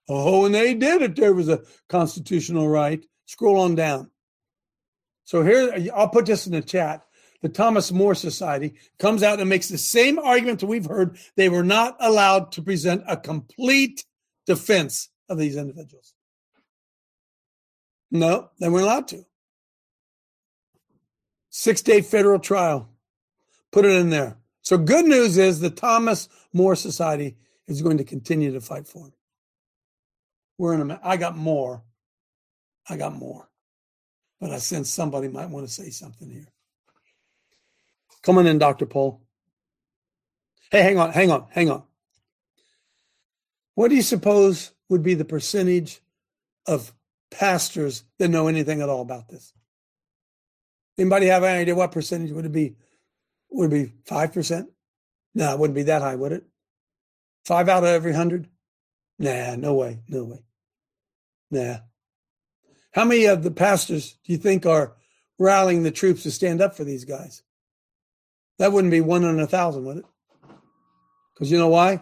[0.09, 3.03] Oh, when they did it, there was a constitutional right.
[3.25, 4.11] Scroll on down.
[5.23, 7.05] So here, I'll put this in the chat.
[7.41, 11.17] the Thomas More Society comes out and makes the same argument that we've heard.
[11.35, 14.05] They were not allowed to present a complete
[14.45, 16.13] defense of these individuals.
[18.11, 19.25] No, they weren't allowed to.
[21.49, 22.89] Six day federal trial.
[23.71, 24.37] Put it in there.
[24.63, 27.35] So, good news is the Thomas More Society
[27.67, 29.13] is going to continue to fight for him.
[30.57, 31.83] We're in a, I got more.
[32.89, 33.49] I got more.
[34.39, 36.47] But I sense somebody might want to say something here.
[38.23, 38.85] Come on in, Dr.
[38.85, 39.21] Paul.
[40.71, 41.83] Hey, hang on, hang on, hang on.
[43.75, 45.99] What do you suppose would be the percentage
[46.67, 46.93] of
[47.31, 49.53] pastors that know anything at all about this?
[50.97, 52.75] Anybody have any idea what percentage would it be?
[53.53, 54.69] Would be five percent?
[55.35, 56.43] No, it wouldn't be that high, would it?
[57.45, 58.47] Five out of every hundred?
[59.19, 60.43] Nah, no way, no way.
[61.51, 61.77] Nah.
[62.91, 64.95] How many of the pastors do you think are
[65.39, 67.43] rallying the troops to stand up for these guys?
[68.59, 70.05] That wouldn't be one in a thousand, would it?
[71.33, 72.01] Because you know why?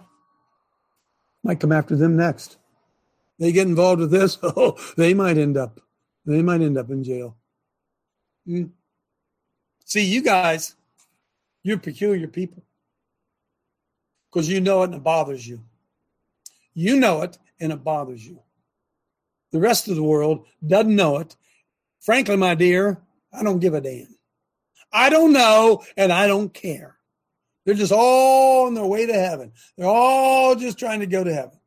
[1.44, 2.58] Might come after them next.
[3.40, 5.80] They get involved with this, oh, they might end up,
[6.26, 7.38] they might end up in jail.
[8.46, 8.66] Hmm.
[9.86, 10.76] See, you guys,
[11.64, 12.64] you're peculiar people
[14.32, 15.62] because you know it and it bothers you.
[16.74, 18.40] You know it and it bothers you.
[19.52, 21.36] The rest of the world doesn't know it.
[22.00, 23.02] Frankly, my dear,
[23.34, 24.16] I don't give a damn.
[24.92, 26.98] I don't know and I don't care.
[27.66, 29.52] They're just all on their way to heaven.
[29.78, 31.60] They're all just trying to go to heaven.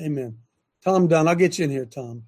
[0.00, 0.38] Amen.
[0.84, 2.24] Tom Dunn, I'll get you in here, Tom.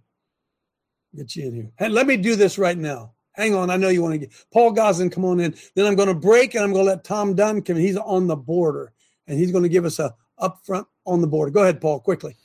[1.15, 1.71] Get you in here.
[1.79, 3.14] Hey, let me do this right now.
[3.35, 3.69] Hang on.
[3.69, 5.55] I know you want to get Paul Gosling, come on in.
[5.75, 7.77] Then I'm going to break and I'm going to let Tom Dunn come.
[7.77, 8.93] He's on the border
[9.27, 11.51] and he's going to give us a up front on the border.
[11.51, 12.37] Go ahead, Paul, quickly.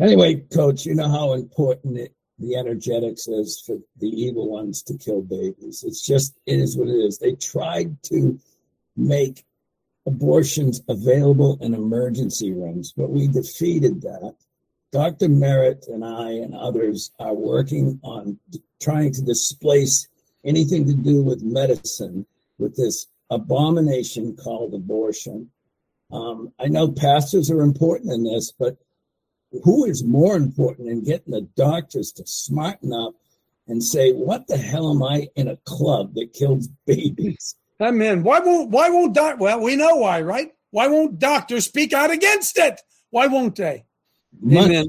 [0.00, 4.96] Anyway, coach, you know how important it, the energetics is for the evil ones to
[4.96, 5.84] kill babies.
[5.86, 7.18] It's just, it is what it is.
[7.18, 8.38] They tried to
[8.96, 9.44] make
[10.06, 14.34] abortions available in emergency rooms, but we defeated that.
[14.92, 15.28] Dr.
[15.28, 18.38] Merritt and I and others are working on
[18.80, 20.08] trying to displace
[20.44, 22.26] anything to do with medicine
[22.58, 25.50] with this abomination called abortion.
[26.10, 28.76] Um, I know pastors are important in this, but
[29.62, 33.14] who is more important in getting the doctors to smarten up
[33.68, 38.24] and say, "What the hell am I in a club that kills babies?" Amen.
[38.24, 39.38] Why won't Why won't doc?
[39.38, 40.52] Well, we know why, right?
[40.70, 42.80] Why won't doctors speak out against it?
[43.10, 43.84] Why won't they?
[44.44, 44.86] Amen.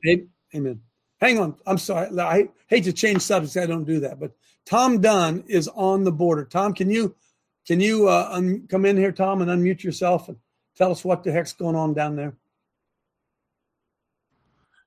[0.56, 0.82] Amen.
[1.20, 1.56] Hang on.
[1.66, 2.20] I'm sorry.
[2.20, 3.58] I hate to change subjects.
[3.58, 4.20] I don't do that.
[4.20, 4.32] But
[4.66, 6.46] Tom Dunn is on the border.
[6.46, 7.16] Tom, can you
[7.68, 10.38] can you uh, un- come in here, Tom, and unmute yourself and
[10.76, 12.36] tell us what the heck's going on down there?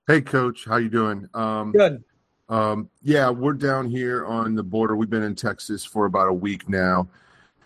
[0.07, 1.29] Hey, Coach, how you doing?
[1.35, 2.05] Um, Good.
[2.49, 4.97] Um, yeah, we're down here on the border.
[4.97, 7.09] We've been in Texas for about a week now,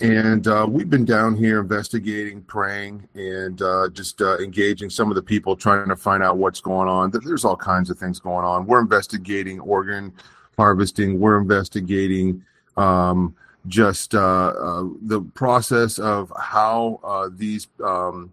[0.01, 5.17] and uh, we've been down here investigating, praying, and uh, just uh, engaging some of
[5.17, 7.11] the people, trying to find out what's going on.
[7.11, 8.67] There's all kinds of things going on.
[8.67, 10.13] We're investigating organ
[10.57, 11.19] harvesting.
[11.19, 12.45] We're investigating
[12.77, 13.35] um,
[13.67, 14.19] just uh,
[14.59, 18.33] uh, the process of how uh, these um,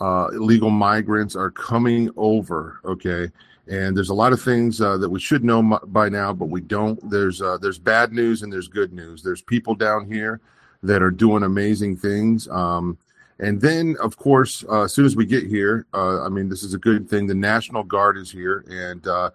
[0.00, 2.80] illegal migrants are coming over.
[2.84, 3.28] Okay,
[3.68, 6.60] and there's a lot of things uh, that we should know by now, but we
[6.60, 6.98] don't.
[7.10, 9.22] There's uh, there's bad news and there's good news.
[9.22, 10.40] There's people down here
[10.82, 12.48] that are doing amazing things.
[12.48, 12.98] Um,
[13.38, 16.62] and then, of course, uh, as soon as we get here, uh, I mean, this
[16.62, 17.26] is a good thing.
[17.26, 19.30] The National Guard is here, and uh,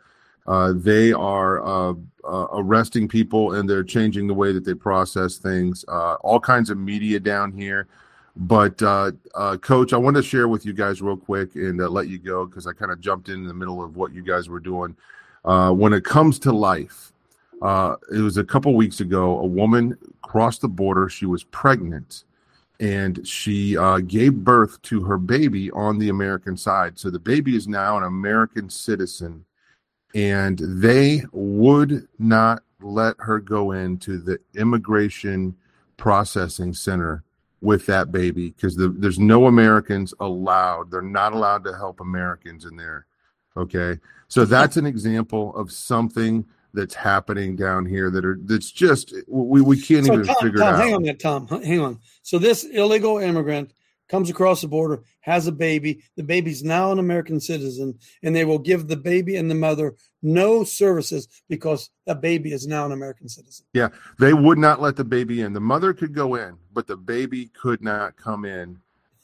[0.48, 1.94] uh, they are uh,
[2.24, 5.84] uh, arresting people and they're changing the way that they process things.
[5.86, 7.88] All kinds of media down here.
[8.38, 8.78] But,
[9.62, 12.68] Coach, I want to share with you guys real quick and let you go because
[12.68, 14.96] I kind of jumped in, in the middle of what you guys were doing.
[15.44, 17.12] when it comes to life,
[17.62, 21.10] it was a couple weeks ago, a woman crossed the border.
[21.10, 22.24] She was pregnant
[22.80, 27.00] and she uh, gave birth to her baby on the American side.
[27.00, 29.46] So the baby is now an American citizen,
[30.14, 35.56] and they would not let her go into the immigration
[35.98, 37.24] processing center
[37.62, 40.92] with that baby because the, there's no Americans allowed.
[40.92, 43.08] They're not allowed to help Americans in there.
[43.56, 49.14] Okay, so that's an example of something that's happening down here that are that's just
[49.28, 50.80] we, we can't So even Tom, figure Tom, it out.
[50.80, 51.48] hang on that, Tom.
[51.48, 52.00] Hang on.
[52.22, 53.74] So this illegal immigrant
[54.08, 56.04] comes across the border, has a baby.
[56.16, 59.96] The baby's now an American citizen, and they will give the baby and the mother
[60.22, 63.66] no services because the baby is now an American citizen.
[63.74, 63.90] Yeah,
[64.20, 65.54] they would not let the baby in.
[65.54, 68.80] The mother could go in, but the baby could not come in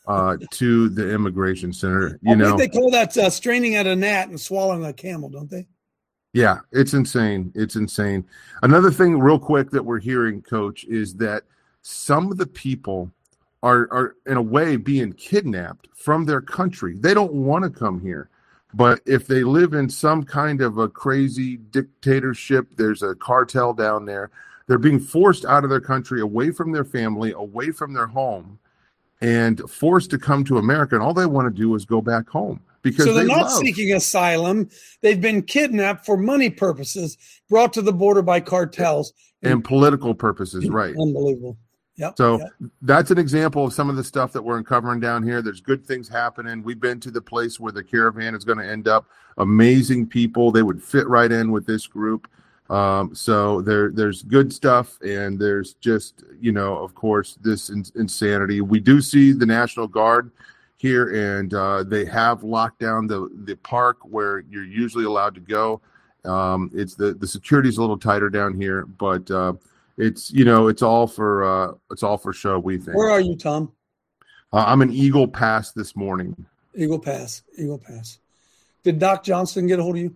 [0.08, 2.20] uh, to the immigration center.
[2.22, 5.50] You know, they call that uh, straining at a gnat and swallowing a camel, don't
[5.50, 5.66] they?
[6.34, 7.52] Yeah, it's insane.
[7.56, 8.26] It's insane.
[8.64, 11.44] Another thing, real quick, that we're hearing, Coach, is that
[11.84, 13.12] some of the people
[13.62, 16.98] are are in a way being kidnapped from their country.
[16.98, 18.30] They don't want to come here.
[18.74, 24.06] But if they live in some kind of a crazy dictatorship, there's a cartel down
[24.06, 24.32] there,
[24.66, 28.58] they're being forced out of their country, away from their family, away from their home,
[29.22, 30.96] and forced to come to America.
[30.96, 33.44] And all they want to do is go back home because so they're they not
[33.44, 34.70] love- seeking asylum.
[35.02, 37.18] They've been kidnapped for money purposes,
[37.50, 39.14] brought to the border by cartels.
[39.42, 40.96] and political purposes, right?
[41.00, 41.58] Unbelievable.
[41.96, 42.16] Yep.
[42.18, 42.50] So yep.
[42.82, 45.42] that's an example of some of the stuff that we're uncovering down here.
[45.42, 46.64] There's good things happening.
[46.64, 49.06] We've been to the place where the caravan is going to end up.
[49.38, 50.52] Amazing people.
[50.52, 52.28] They would fit right in with this group.
[52.70, 57.86] Um, so there, there's good stuff, and there's just, you know, of course, this in-
[57.96, 58.62] insanity.
[58.62, 60.32] We do see the National Guard
[60.84, 65.40] here, and uh, they have locked down the the park where you're usually allowed to
[65.40, 65.80] go.
[66.26, 69.54] Um, it's the the security's a little tighter down here, but uh,
[69.98, 72.60] it's you know it's all for uh, it's all for show.
[72.60, 72.98] We think.
[72.98, 73.72] Where are you, Tom?
[74.52, 76.46] Uh, I'm in Eagle Pass this morning.
[76.76, 77.44] Eagle Pass.
[77.58, 78.20] Eagle Pass.
[78.84, 80.16] Did Doc Johnston get a hold of you?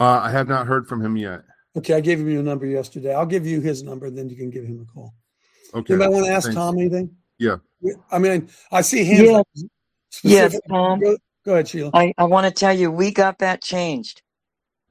[0.00, 1.42] Uh, I have not heard from him yet.
[1.76, 3.14] Okay, I gave him your number yesterday.
[3.14, 5.14] I'll give you his number, and then you can give him a call.
[5.74, 5.94] Okay.
[5.94, 6.56] Anybody want to ask Thanks.
[6.56, 7.16] Tom anything?
[7.38, 7.56] Yeah.
[8.12, 9.30] I mean, I see hands.
[9.30, 9.38] Yeah.
[9.40, 9.48] up
[10.24, 11.00] Yes, specific- Tom.
[11.00, 11.94] Go, go ahead, Sheila.
[11.94, 14.22] I, I want to tell you, we got that changed.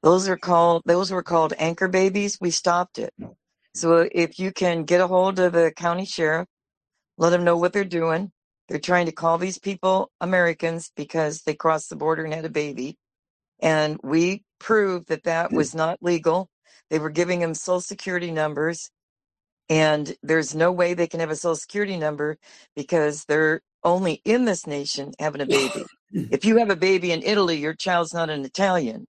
[0.03, 2.37] Those are called those were called anchor babies.
[2.41, 3.13] We stopped it.
[3.75, 6.47] So if you can get a hold of the county sheriff,
[7.17, 8.31] let them know what they're doing.
[8.69, 12.49] They're trying to call these people Americans because they crossed the border and had a
[12.49, 12.97] baby,
[13.61, 16.49] and we proved that that was not legal.
[16.89, 18.91] They were giving them social security numbers,
[19.69, 22.37] and there's no way they can have a social security number
[22.75, 25.85] because they're only in this nation having a baby.
[26.13, 29.05] if you have a baby in Italy, your child's not an Italian.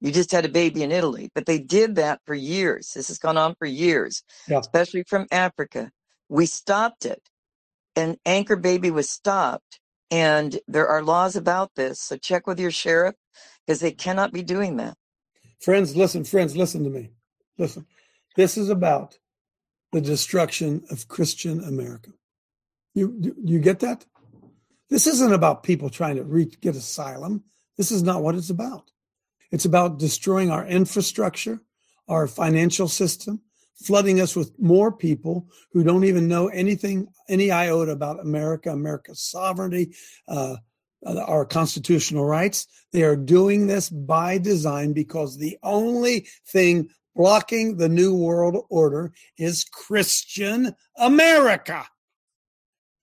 [0.00, 1.30] You just had a baby in Italy.
[1.34, 2.92] But they did that for years.
[2.94, 4.58] This has gone on for years, Yeah.
[4.58, 5.90] especially from Africa.
[6.28, 7.22] We stopped it.
[7.96, 9.80] And Anchor Baby was stopped.
[10.10, 12.00] And there are laws about this.
[12.00, 13.14] So check with your sheriff
[13.66, 14.96] because they cannot be doing that.
[15.60, 17.10] Friends, listen, friends, listen to me.
[17.58, 17.86] Listen.
[18.36, 19.18] This is about
[19.94, 22.10] the destruction of Christian America.
[22.94, 24.04] You you, you get that?
[24.90, 27.44] This isn't about people trying to reach, get asylum.
[27.76, 28.90] This is not what it's about.
[29.50, 31.60] It's about destroying our infrastructure,
[32.08, 33.40] our financial system,
[33.76, 39.20] flooding us with more people who don't even know anything, any iota about America, America's
[39.20, 39.94] sovereignty,
[40.28, 40.56] uh,
[41.06, 42.66] uh, our constitutional rights.
[42.92, 49.12] They are doing this by design because the only thing blocking the New World Order
[49.38, 51.86] is Christian America.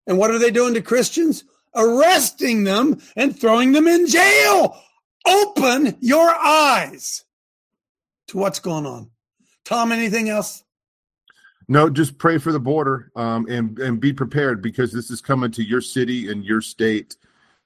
[0.07, 1.43] And what are they doing to Christians?
[1.76, 4.78] Arresting them and throwing them in jail.
[5.26, 7.24] Open your eyes
[8.28, 9.09] to what's going on.
[9.64, 10.64] Tom, anything else?
[11.68, 15.51] No, just pray for the border um, and and be prepared because this is coming
[15.51, 17.16] to your city and your state,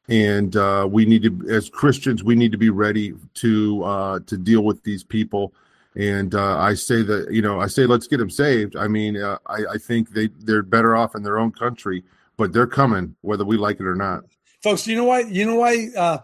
[0.07, 4.37] and uh, we need to, as Christians, we need to be ready to uh, to
[4.37, 5.55] deal with these people.
[5.95, 8.75] And uh, I say that you know, I say let's get them saved.
[8.75, 12.03] I mean, uh, I, I think they they're better off in their own country,
[12.37, 14.25] but they're coming whether we like it or not.
[14.61, 15.21] Folks, you know why?
[15.21, 15.87] You know why?
[15.95, 16.17] Uh,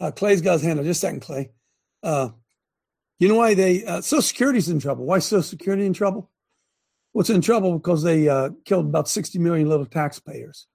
[0.00, 0.84] uh, Clay's got his hand up.
[0.84, 1.50] Just a second, Clay.
[2.02, 2.28] Uh,
[3.18, 5.04] you know why they uh, Social Security's in trouble?
[5.04, 6.30] Why Social Security in trouble?
[7.12, 8.26] What's in trouble because they
[8.64, 10.68] killed about 60 million little taxpayers.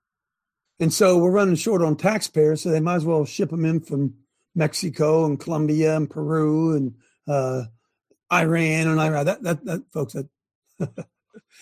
[0.80, 3.80] And so we're running short on taxpayers, so they might as well ship them in
[3.80, 4.16] from
[4.56, 6.96] Mexico and Colombia and Peru and
[8.32, 9.26] Iran and Iraq.
[9.26, 10.28] That, that, that folks, that,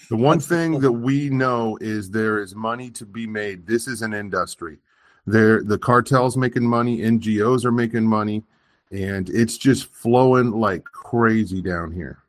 [0.10, 3.66] The one thing that we know is there is money to be made.
[3.66, 4.80] This is an industry.
[5.26, 8.44] There, the cartels making money, NGOs are making money,
[8.92, 12.24] and it's just flowing like crazy down here.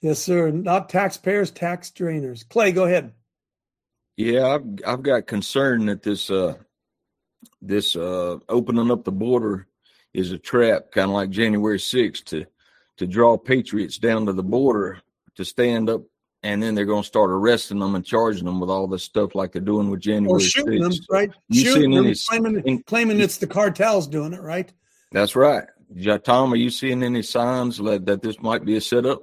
[0.00, 0.50] yes, sir.
[0.50, 2.48] Not taxpayers, tax drainers.
[2.48, 3.12] Clay, go ahead.
[4.16, 6.54] Yeah, I've I've got concern that this uh
[7.62, 9.68] this uh opening up the border
[10.12, 12.46] is a trap, kind of like January 6th to
[12.98, 15.00] to draw patriots down to the border
[15.36, 16.02] to stand up
[16.42, 19.34] and then they're going to start arresting them and charging them with all this stuff
[19.34, 20.90] like they're doing with January Or shooting 6th.
[20.90, 21.30] them, right?
[21.48, 24.72] You shooting them, any claiming, claiming it's the cartels doing it, right?
[25.10, 25.64] That's right.
[26.24, 29.22] Tom, are you seeing any signs that, that this might be a setup?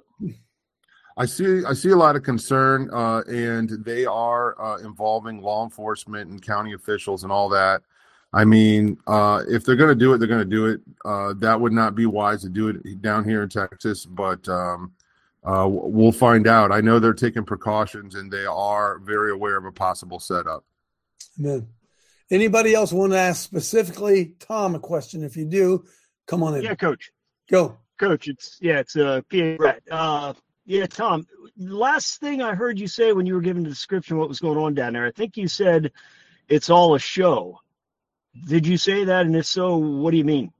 [1.18, 5.64] I see, I see a lot of concern, uh, and they are uh, involving law
[5.64, 7.84] enforcement and county officials and all that.
[8.36, 10.82] I mean, uh, if they're going to do it, they're going to do it.
[11.06, 14.92] Uh, that would not be wise to do it down here in Texas, but um,
[15.46, 16.70] uh, we'll find out.
[16.70, 20.66] I know they're taking precautions and they are very aware of a possible setup.
[21.40, 21.66] Amen.
[22.30, 25.24] Anybody else want to ask specifically Tom a question?
[25.24, 25.86] If you do,
[26.28, 26.64] come on in.
[26.64, 27.12] Yeah, coach.
[27.50, 27.78] Go.
[27.98, 29.82] Coach, it's yeah, it's uh PA Brett.
[29.90, 30.34] Uh
[30.66, 31.26] Yeah, Tom.
[31.58, 34.42] Last thing I heard you say when you were giving the description of what was
[34.42, 35.94] going on down there, I think you said
[36.50, 37.62] it's all a show.
[38.48, 39.26] Did you say that?
[39.26, 40.52] And if so, what do you mean?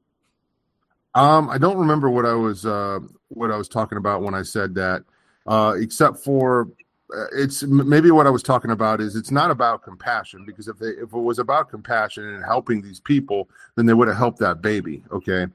[1.14, 3.00] Um, I don't remember what I was uh,
[3.30, 5.04] what I was talking about when I said that,
[5.48, 6.68] uh, except for
[7.16, 10.78] uh, it's maybe what I was talking about is it's not about compassion because if
[10.78, 14.40] they if it was about compassion and helping these people, then they would have helped
[14.40, 15.04] that baby.
[15.12, 15.48] Okay,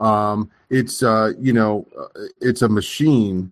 [0.00, 3.50] um, it's uh, you know uh, it's a machine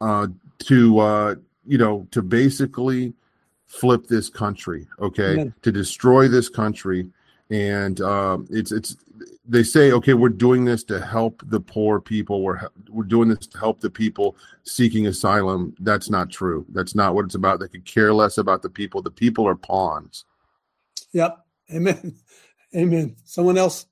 [0.00, 0.26] uh,
[0.58, 1.34] to uh,
[1.64, 3.14] you know to basically
[3.66, 4.86] flip this country.
[5.00, 5.54] Okay, Amen.
[5.62, 7.08] to destroy this country,
[7.50, 8.96] and um, it's it's
[9.46, 13.46] they say okay we're doing this to help the poor people we're we're doing this
[13.46, 17.68] to help the people seeking asylum that's not true that's not what it's about they
[17.68, 20.24] could care less about the people the people are pawns
[21.12, 21.44] Yep.
[21.72, 22.16] Amen.
[22.76, 23.16] Amen.
[23.24, 23.86] Someone else?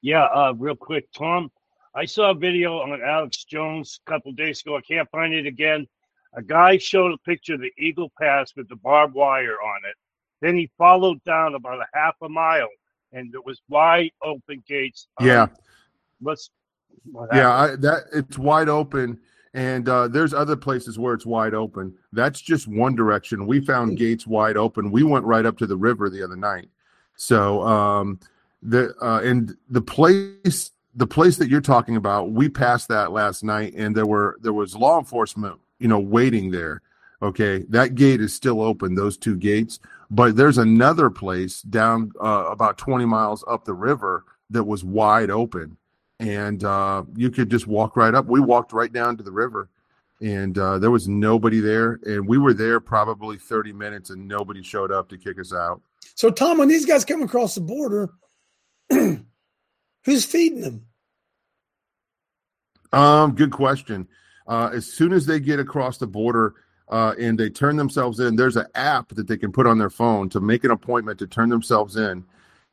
[0.00, 1.50] Yeah, uh, real quick, Tom.
[1.94, 4.76] I saw a video on Alex Jones a couple days ago.
[4.76, 5.86] I can't find it again.
[6.34, 9.96] A guy showed a picture of the Eagle Pass with the barbed wire on it.
[10.40, 12.68] Then he followed down about a half a mile,
[13.12, 15.08] and there was wide open gates.
[15.18, 15.46] Um, yeah.
[16.22, 16.50] Let's.
[17.32, 17.54] yeah?
[17.54, 19.18] I, that it's wide open
[19.54, 21.94] and uh, there's other places where it's wide open.
[22.12, 23.46] That's just one direction.
[23.46, 24.90] We found gates wide open.
[24.90, 26.68] We went right up to the river the other night.
[27.16, 28.20] So um
[28.62, 33.42] the uh and the place the place that you're talking about we passed that last
[33.44, 36.82] night and there were there was law enforcement you know waiting there.
[37.20, 37.64] Okay?
[37.68, 39.80] That gate is still open those two gates
[40.10, 45.30] but there's another place down uh, about 20 miles up the river that was wide
[45.30, 45.76] open
[46.20, 48.26] and uh, you could just walk right up.
[48.26, 49.70] We walked right down to the river,
[50.20, 52.00] and uh, there was nobody there.
[52.04, 55.80] And we were there probably 30 minutes, and nobody showed up to kick us out.
[56.14, 58.10] So, Tom, when these guys come across the border,
[58.90, 60.86] who's feeding them?
[62.92, 64.08] Um, good question.
[64.46, 66.54] Uh, as soon as they get across the border
[66.90, 69.90] uh, and they turn themselves in, there's an app that they can put on their
[69.90, 72.24] phone to make an appointment to turn themselves in.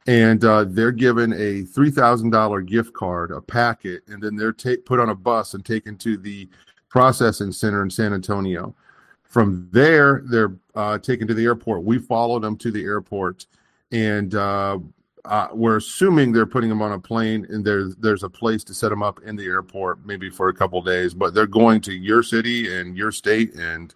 [0.07, 4.53] And uh, they're given a three thousand dollar gift card, a packet, and then they're
[4.53, 6.47] ta- put on a bus and taken to the
[6.89, 8.75] processing center in San Antonio.
[9.23, 11.83] From there, they're uh, taken to the airport.
[11.83, 13.47] We followed them to the airport,
[13.91, 14.77] and uh,
[15.25, 18.73] uh, we're assuming they're putting them on a plane, and there's there's a place to
[18.73, 21.13] set them up in the airport, maybe for a couple days.
[21.13, 23.93] But they're going to your city and your state, and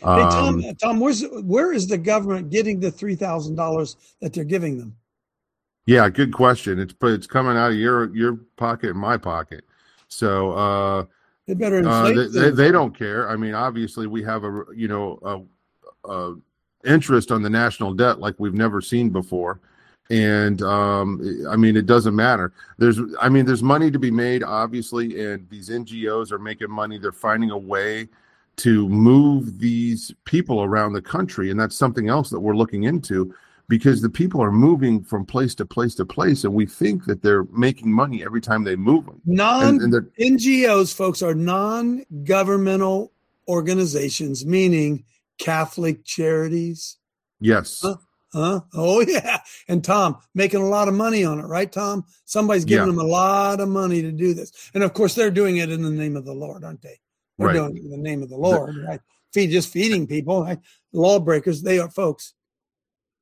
[0.00, 4.32] hey, Tom, um, Tom, where's where is the government getting the three thousand dollars that
[4.32, 4.96] they're giving them?
[5.88, 6.78] yeah, good question.
[6.78, 9.64] It's but it's coming out of your your pocket and my pocket.
[10.08, 11.06] So uh,
[11.46, 13.30] They better uh, they, they, they don't care.
[13.30, 15.48] I mean, obviously, we have a you know
[16.04, 16.36] a, a
[16.84, 19.60] interest on the national debt like we've never seen before,
[20.10, 22.52] and um, I mean, it doesn't matter.
[22.76, 26.98] There's I mean, there's money to be made, obviously, and these NGOs are making money.
[26.98, 28.10] They're finding a way
[28.58, 33.34] to move these people around the country, and that's something else that we're looking into
[33.68, 37.22] because the people are moving from place to place to place, and we think that
[37.22, 39.20] they're making money every time they move them.
[39.26, 43.12] Non And- and NGOs, folks, are non governmental
[43.46, 45.04] organizations, meaning
[45.38, 46.96] Catholic charities.
[47.40, 47.80] Yes.
[47.82, 47.96] Huh?
[48.32, 48.60] Huh?
[48.74, 49.40] Oh, yeah.
[49.68, 52.04] And Tom, making a lot of money on it, right, Tom?
[52.24, 52.92] Somebody's giving Yeah.
[52.92, 54.52] them a lot of money to do this.
[54.74, 56.98] And of course, they're doing it in the name of the Lord, aren't they?
[57.38, 57.54] They're Right.
[57.54, 59.00] doing it in the name of the Lord, right?
[59.32, 60.58] Feed, just feeding people, right?
[60.92, 62.34] Lawbreakers, they are, folks,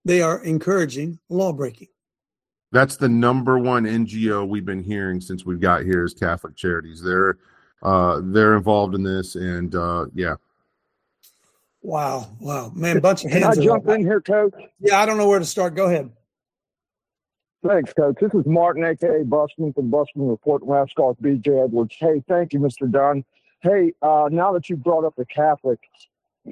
[0.05, 1.89] they are encouraging lawbreaking.
[2.73, 7.03] That's the number one NGO we've been hearing since we got here is Catholic Charities.
[7.03, 7.39] They're
[7.83, 10.37] uh, they're involved in this, and uh, yeah,
[11.83, 12.27] Wow.
[12.41, 12.73] Wow.
[12.75, 13.59] Man, bunch of Can I hands.
[13.59, 13.95] are jump up.
[13.95, 14.55] in here, Coach?
[14.81, 15.77] Yeah, I don't know where to start.
[15.77, 16.11] Go ahead.
[17.65, 18.17] Thanks, Coach.
[18.21, 21.95] This is Martin, aka Busman from Busman Report and Last BJ Edwards.
[21.99, 22.91] Hey, thank you, Mr.
[22.91, 23.25] Dunn.
[23.67, 25.81] Hey, uh, now that you brought up the Catholic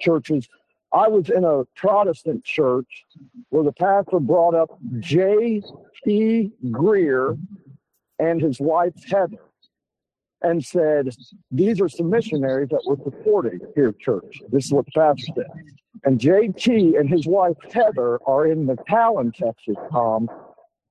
[0.01, 0.49] churches,
[0.93, 3.05] I was in a Protestant church
[3.51, 6.51] where the pastor brought up J.P.
[6.73, 7.37] Greer
[8.19, 9.45] and his wife Heather
[10.43, 11.15] and said,
[11.53, 14.43] These are some missionaries that we're supporting here church.
[14.51, 15.51] This is what the pastor said.
[16.03, 20.29] And JT and his wife Heather are in McAllen, Texas, Tom.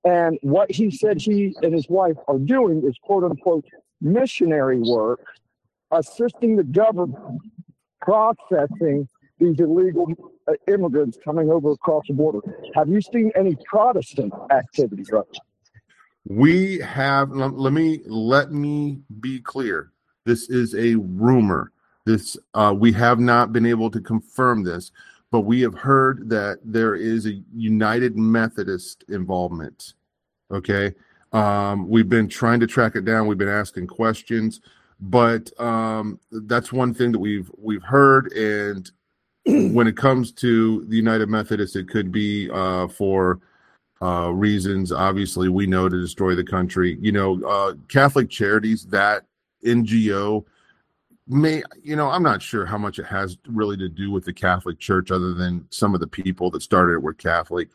[0.05, 3.65] And what he said he and his wife are doing is quote unquote
[3.99, 5.25] missionary work,
[5.93, 7.41] assisting the government
[8.01, 9.07] processing
[9.39, 10.07] these illegal
[10.47, 12.39] uh, immigrants coming over across the border.
[12.75, 15.25] Have you seen any Protestant activities right
[16.25, 17.31] we have.
[17.31, 19.91] Let me let me be clear.
[20.25, 21.71] This is a rumor.
[22.05, 24.91] This uh, we have not been able to confirm this,
[25.31, 29.95] but we have heard that there is a United Methodist involvement.
[30.51, 30.93] Okay,
[31.33, 33.27] um, we've been trying to track it down.
[33.27, 34.61] We've been asking questions.
[34.99, 38.31] But um, that's one thing that we've we've heard.
[38.33, 38.89] And
[39.73, 43.39] when it comes to the United Methodists, it could be uh, for
[44.01, 44.91] uh, reasons.
[44.91, 46.97] Obviously, we know to destroy the country.
[47.01, 49.25] You know, uh, Catholic Charities, that
[49.65, 50.45] NGO
[51.27, 54.33] may you know i'm not sure how much it has really to do with the
[54.33, 57.69] catholic church other than some of the people that started it were catholic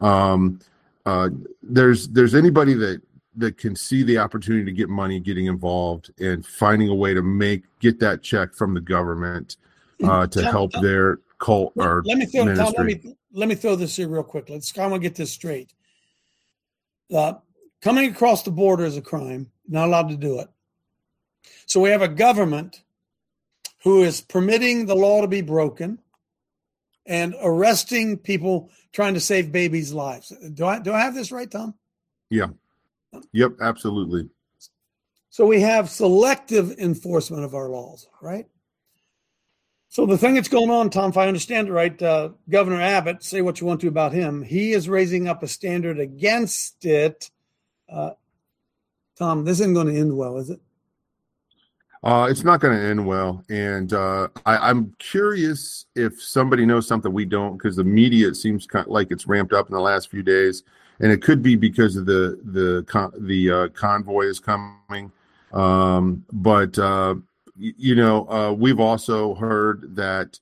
[0.00, 0.58] um
[1.04, 1.28] uh
[1.62, 3.00] there's there's anybody that
[3.36, 7.22] that can see the opportunity to get money getting involved and finding a way to
[7.22, 9.56] make get that check from the government
[10.04, 12.74] uh to Tom, help Tom, their cult or let me throw Tom, ministry.
[12.78, 14.48] let me let me throw this here real quick.
[14.48, 15.72] Let's I want to get this straight.
[17.14, 17.34] Uh,
[17.82, 19.50] coming across the border is a crime.
[19.68, 20.48] Not allowed to do it.
[21.66, 22.82] So we have a government
[23.82, 25.98] who is permitting the law to be broken
[27.04, 30.32] and arresting people trying to save babies' lives.
[30.54, 31.74] Do I do I have this right, Tom?
[32.30, 32.48] yeah
[33.32, 34.28] yep absolutely
[35.30, 38.46] So we have selective enforcement of our laws, right?
[39.88, 43.22] So the thing that's going on, Tom, if I understand it right, uh, Governor Abbott,
[43.22, 47.30] say what you want to about him, he is raising up a standard against it.
[47.88, 48.10] Uh,
[49.18, 50.60] Tom, this isn't going to end well, is it?
[52.02, 56.86] Uh, it's not going to end well, and uh, I, I'm curious if somebody knows
[56.86, 59.74] something we don't, because the media it seems kind of like it's ramped up in
[59.74, 60.62] the last few days,
[61.00, 65.12] and it could be because of the the con- the uh, convoy is coming.
[65.52, 67.16] Um, but uh,
[67.58, 70.38] y- you know, uh, we've also heard that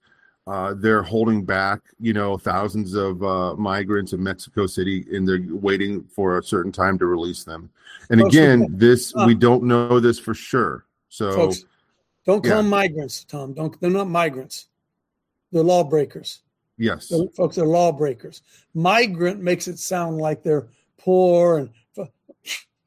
[0.47, 5.45] uh, they're holding back, you know, thousands of uh, migrants in Mexico City, and they're
[5.49, 7.71] waiting for a certain time to release them.
[8.11, 10.85] And Folks, again, this uh, we don't know this for sure.
[11.09, 11.33] So.
[11.33, 11.65] Folks,
[12.27, 12.57] don't call yeah.
[12.57, 13.53] them migrants, Tom.
[13.53, 14.69] Don't they're not migrants.
[15.53, 16.41] They're lawbreakers.
[16.77, 17.09] Yes.
[17.09, 18.43] They're- folks, they're lawbreakers.
[18.75, 20.67] Migrant makes it sound like they're
[20.99, 21.71] poor and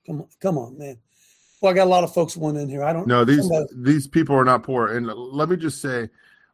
[0.06, 0.98] come on, come on, man.
[1.62, 2.84] Well, I got a lot of folks one in here.
[2.84, 4.88] I don't No, these somebody- these people are not poor.
[4.96, 6.10] And let me just say,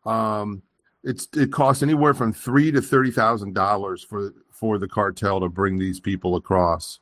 [0.06, 0.62] um,
[1.04, 5.50] it's it costs anywhere from three to thirty thousand dollars for for the cartel to
[5.50, 7.00] bring these people across.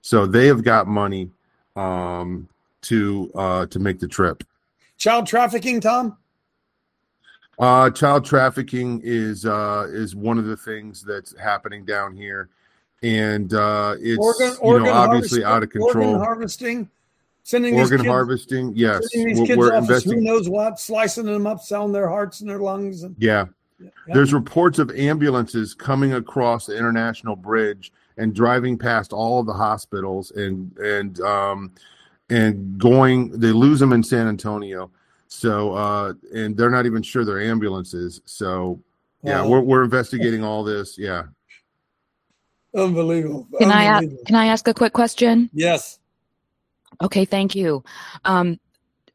[0.00, 1.30] So they have got money
[1.76, 2.48] um,
[2.82, 4.42] to uh, to make the trip.
[4.98, 6.16] child trafficking, Tom.
[7.58, 12.48] Uh, child trafficking is uh, is one of the things that's happening down here,
[13.02, 16.04] and uh, it's Organ, you organ know obviously out of control.
[16.04, 16.90] Organ harvesting,
[17.44, 21.26] sending these Organ kids, harvesting, yes, we're, kids we're off as who knows what, slicing
[21.26, 23.02] them up, selling their hearts and their lungs.
[23.02, 23.46] And Yeah.
[23.80, 24.14] Yeah.
[24.14, 29.52] There's reports of ambulances coming across the international bridge and driving past all of the
[29.52, 31.72] hospitals and and um
[32.30, 34.90] and going they lose them in San Antonio.
[35.34, 38.20] So uh and they're not even sure they're ambulances.
[38.24, 38.80] So
[39.22, 39.48] yeah, Wow.
[39.48, 40.96] we're we're investigating all this.
[40.98, 41.24] Yeah.
[42.74, 43.46] unbelievable.
[43.58, 44.24] Can I a- Unbelievable.
[44.26, 45.50] can I ask a quick question?
[45.52, 45.98] Yes.
[47.02, 47.82] Okay, thank you.
[48.24, 48.58] Um,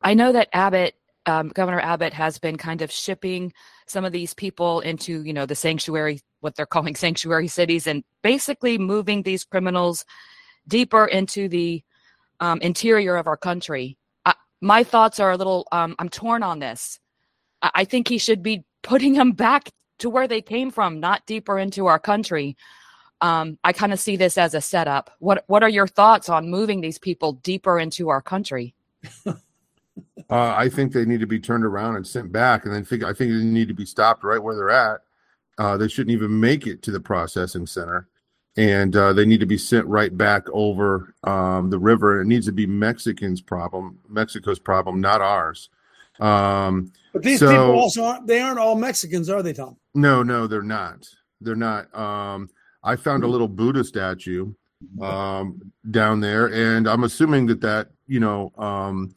[0.02, 0.96] I know that Abbott,
[1.26, 3.54] um, Governor Abbott, has been kind of shipping
[3.88, 8.04] some of these people into, you know, the sanctuary, what they're calling sanctuary cities, and
[8.22, 10.06] basically moving these criminals
[10.68, 11.82] deeper into the
[12.42, 13.98] um, interior of our country.
[14.62, 15.68] My thoughts are a little.
[15.72, 17.00] Um, I'm torn on this.
[17.62, 21.26] I, I think he should be putting them back to where they came from, not
[21.26, 22.56] deeper into our country.
[23.22, 25.12] Um, I kind of see this as a setup.
[25.20, 28.76] What What are your thoughts on moving these people deeper into our country?
[30.30, 33.14] Uh, I think they need to be turned around and sent back, and then I
[33.14, 35.02] think they need to be stopped right where they're at.
[35.58, 38.08] Uh, they shouldn't even make it to the processing center,
[38.58, 42.22] and uh, they need to be sent right back over um, the river.
[42.22, 45.70] It needs to be Mexicans' problem, Mexico's problem, not ours.
[46.20, 48.28] Um, But these so- people also aren't.
[48.28, 49.78] They aren't all Mexicans, are they, Tom?
[49.94, 51.08] no, no, they're not.
[51.42, 51.94] They're not.
[51.96, 52.50] Um,
[52.84, 54.54] I found a little Buddha statue
[55.02, 59.14] um, down there, and I'm assuming that that you know um,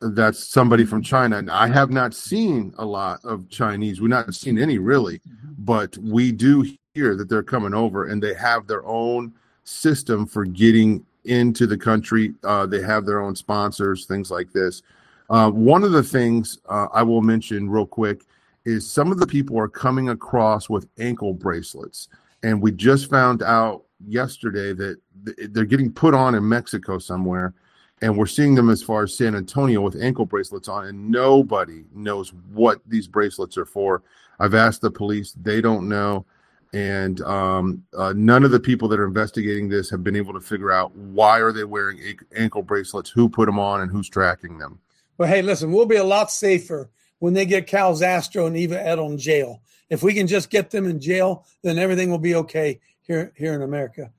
[0.00, 1.38] that's somebody from China.
[1.38, 4.00] And I have not seen a lot of Chinese.
[4.00, 5.20] We've not seen any really,
[5.58, 9.34] but we do hear that they're coming over, and they have their own
[9.64, 12.34] system for getting into the country.
[12.44, 14.82] Uh, they have their own sponsors, things like this.
[15.28, 18.22] Uh, one of the things uh, I will mention real quick
[18.64, 22.08] is some of the people are coming across with ankle bracelets.
[22.42, 27.54] And we just found out yesterday that th- they're getting put on in Mexico somewhere.
[28.02, 31.84] And we're seeing them as far as San Antonio with ankle bracelets on, and nobody
[31.94, 34.02] knows what these bracelets are for.
[34.38, 36.26] I've asked the police, they don't know.
[36.74, 40.40] And um, uh, none of the people that are investigating this have been able to
[40.40, 44.08] figure out why are they wearing a- ankle bracelets, who put them on, and who's
[44.08, 44.80] tracking them.
[45.16, 48.74] Well, hey, listen, we'll be a lot safer when they get Cal Zastrow and Eva
[48.74, 49.62] Edl in jail.
[49.88, 53.54] If we can just get them in jail, then everything will be okay here here
[53.54, 54.10] in America.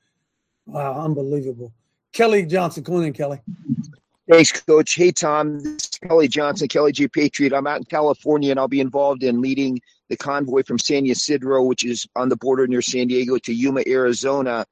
[0.65, 1.73] Wow, unbelievable.
[2.13, 3.41] Kelly Johnson, come on in, Kelly.
[4.31, 4.95] Thanks, Coach.
[4.95, 5.59] Hey, Tom.
[5.59, 7.07] This Kelly Johnson, Kelly G.
[7.07, 7.53] Patriot.
[7.53, 9.79] I'm out in California and I'll be involved in leading
[10.09, 13.83] the convoy from San Ysidro, which is on the border near San Diego, to Yuma,
[13.87, 14.65] Arizona.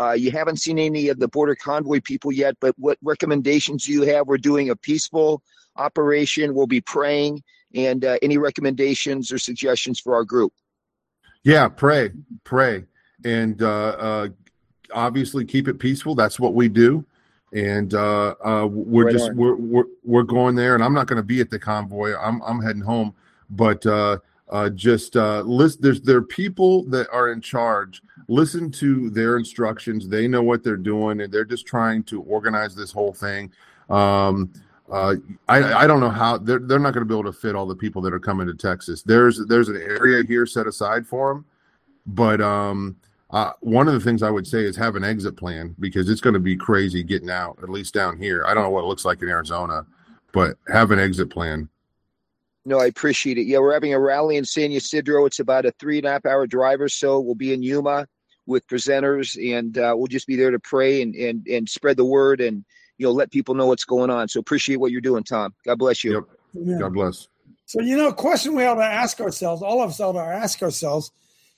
[0.00, 3.92] Uh, you haven't seen any of the border convoy people yet, but what recommendations do
[3.92, 4.26] you have?
[4.26, 5.42] We're doing a peaceful
[5.76, 6.54] operation.
[6.54, 7.42] We'll be praying.
[7.74, 10.52] And uh, any recommendations or suggestions for our group?
[11.44, 12.10] Yeah, pray,
[12.44, 12.84] pray,
[13.24, 14.28] and uh, uh,
[14.92, 16.14] obviously keep it peaceful.
[16.14, 17.06] That's what we do,
[17.52, 20.74] and uh, uh, we're Right just we're, we're we're going there.
[20.74, 22.14] And I'm not going to be at the convoy.
[22.16, 23.14] I'm I'm heading home,
[23.50, 24.18] but uh,
[24.50, 25.82] uh, just uh, list.
[25.82, 28.02] There's there are people that are in charge.
[28.28, 30.08] Listen to their instructions.
[30.08, 33.52] They know what they're doing, and they're just trying to organize this whole thing.
[33.88, 34.52] Um,
[34.90, 35.16] uh,
[35.48, 37.66] I I don't know how they're they're not going to be able to fit all
[37.66, 39.02] the people that are coming to Texas.
[39.02, 41.44] There's there's an area here set aside for them,
[42.06, 42.96] but um,
[43.32, 46.20] uh, one of the things I would say is have an exit plan because it's
[46.20, 47.58] going to be crazy getting out.
[47.62, 49.86] At least down here, I don't know what it looks like in Arizona,
[50.32, 51.68] but have an exit plan.
[52.64, 53.46] No, I appreciate it.
[53.46, 55.24] Yeah, we're having a rally in San Ysidro.
[55.26, 57.20] It's about a three and a half hour drive or so.
[57.20, 58.06] We'll be in Yuma
[58.46, 62.04] with presenters, and uh, we'll just be there to pray and, and and spread the
[62.04, 62.64] word and
[62.98, 64.28] you know let people know what's going on.
[64.28, 65.54] So appreciate what you're doing, Tom.
[65.64, 66.26] God bless you.
[66.52, 66.78] Yeah.
[66.78, 67.28] God bless.
[67.70, 70.18] So, you know, a question we ought to ask ourselves, all of us ought to
[70.18, 71.12] ask ourselves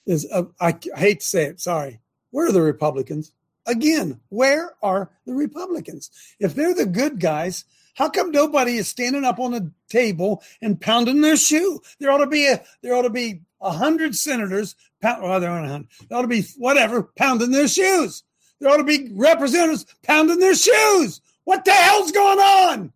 [0.07, 2.00] is uh, I, I hate to say it, sorry.
[2.30, 3.32] Where are the Republicans?
[3.66, 6.11] Again, where are the Republicans?
[6.40, 10.80] If they're the good guys, how come nobody is standing up on the table and
[10.80, 11.80] pounding their shoe?
[11.98, 15.50] There ought to be a there ought to be a hundred senators pound well, there
[15.50, 15.88] aren't a hundred.
[16.09, 18.24] There ought to be whatever pounding their shoes.
[18.61, 21.20] There ought to be representatives pounding their shoes.
[21.44, 22.92] What the hell's going on?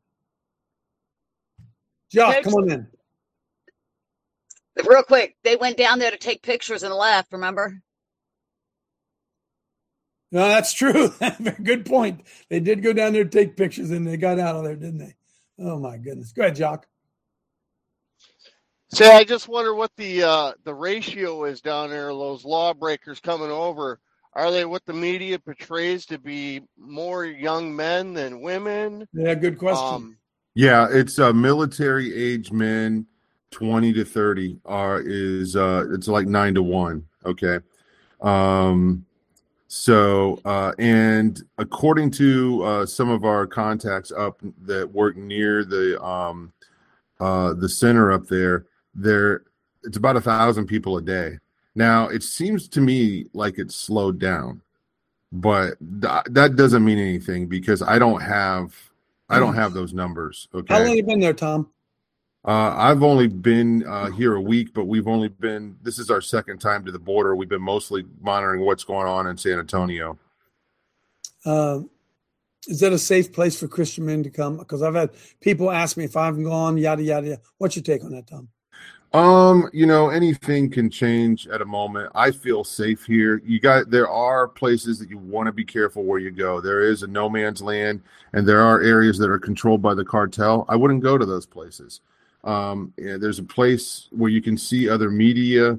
[2.10, 2.86] Jock, come on in.
[4.84, 7.32] Real quick, they went down there to take pictures and left.
[7.32, 7.80] Remember?
[10.32, 11.12] No, that's true.
[11.62, 12.26] Good point.
[12.50, 14.98] They did go down there to take pictures and they got out of there, didn't
[14.98, 15.14] they?
[15.58, 16.32] Oh my goodness.
[16.32, 16.86] Go ahead, Jock.
[18.90, 22.08] Say, I just wonder what the uh, the ratio is down there.
[22.08, 24.00] Those lawbreakers coming over,
[24.32, 29.08] are they what the media portrays to be more young men than women?
[29.12, 29.86] Yeah, good question.
[29.94, 30.18] Um,
[30.54, 33.06] Yeah, it's uh, military age men,
[33.50, 37.06] twenty to thirty are is uh, it's like nine to one.
[37.24, 37.58] Okay,
[38.20, 39.04] um,
[39.68, 46.02] so uh, and according to uh, some of our contacts up that work near the
[46.02, 46.52] um,
[47.20, 49.42] uh, the center up there, there
[49.82, 51.38] it's about a thousand people a day.
[51.74, 54.62] Now it seems to me like it's slowed down,
[55.32, 58.74] but th- that doesn't mean anything because I don't have
[59.28, 60.48] I don't have those numbers.
[60.54, 60.72] Okay.
[60.72, 61.68] How long you been there, Tom?
[62.46, 65.76] Uh, I've only been uh, here a week, but we've only been.
[65.82, 67.34] This is our second time to the border.
[67.34, 70.16] We've been mostly monitoring what's going on in San Antonio.
[71.44, 71.80] Uh,
[72.68, 74.58] is that a safe place for Christian men to come?
[74.58, 77.42] Because I've had people ask me if I've gone, yada, yada, yada.
[77.58, 78.48] What's your take on that, Tom?
[79.12, 82.12] Um, you know, anything can change at a moment.
[82.14, 83.42] I feel safe here.
[83.44, 86.60] You got there are places that you want to be careful where you go.
[86.60, 90.04] There is a no man's land, and there are areas that are controlled by the
[90.04, 90.64] cartel.
[90.68, 92.00] I wouldn't go to those places.
[92.46, 95.78] Um, yeah, there's a place where you can see other media,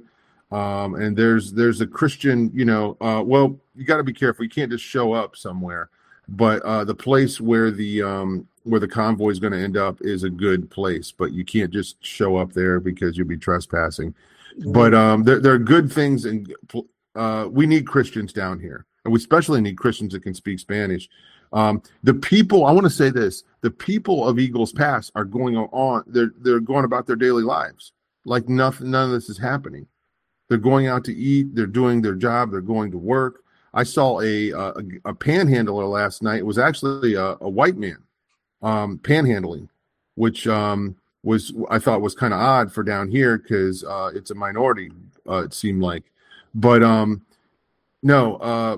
[0.51, 2.51] um, and there's there's a Christian.
[2.53, 4.43] You know, uh, well, you got to be careful.
[4.43, 5.89] You can't just show up somewhere.
[6.28, 9.99] But uh, the place where the um, where the convoy is going to end up
[10.01, 14.13] is a good place, but you can't just show up there because you'll be trespassing.
[14.65, 16.53] But um, there, there are good things, and
[17.15, 21.07] uh, we need Christians down here, and we especially need Christians that can speak Spanish.
[21.54, 25.56] Um, the people, I want to say this: the people of Eagles Pass are going
[25.58, 27.93] on; they're they're going about their daily lives
[28.26, 28.91] like nothing.
[28.91, 29.88] None of this is happening.
[30.50, 31.56] They're going out to eat.
[31.56, 32.52] They're doing their job.
[32.52, 33.43] They're going to work.
[33.74, 34.74] I saw a a,
[35.06, 36.39] a panhandler last night.
[36.39, 37.98] It was actually a, a white man
[38.62, 39.70] um, panhandling,
[40.16, 44.32] which um, was I thought was kind of odd for down here because uh, it's
[44.32, 44.91] a minority.
[45.28, 46.04] Uh, it seemed like,
[46.56, 47.26] but um,
[48.04, 48.78] no, uh,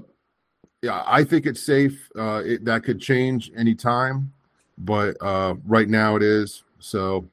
[0.81, 2.09] yeah, I think it's safe.
[2.17, 4.31] Uh, it, that could change anytime,
[4.77, 6.63] but uh, right now it is.
[6.79, 7.27] So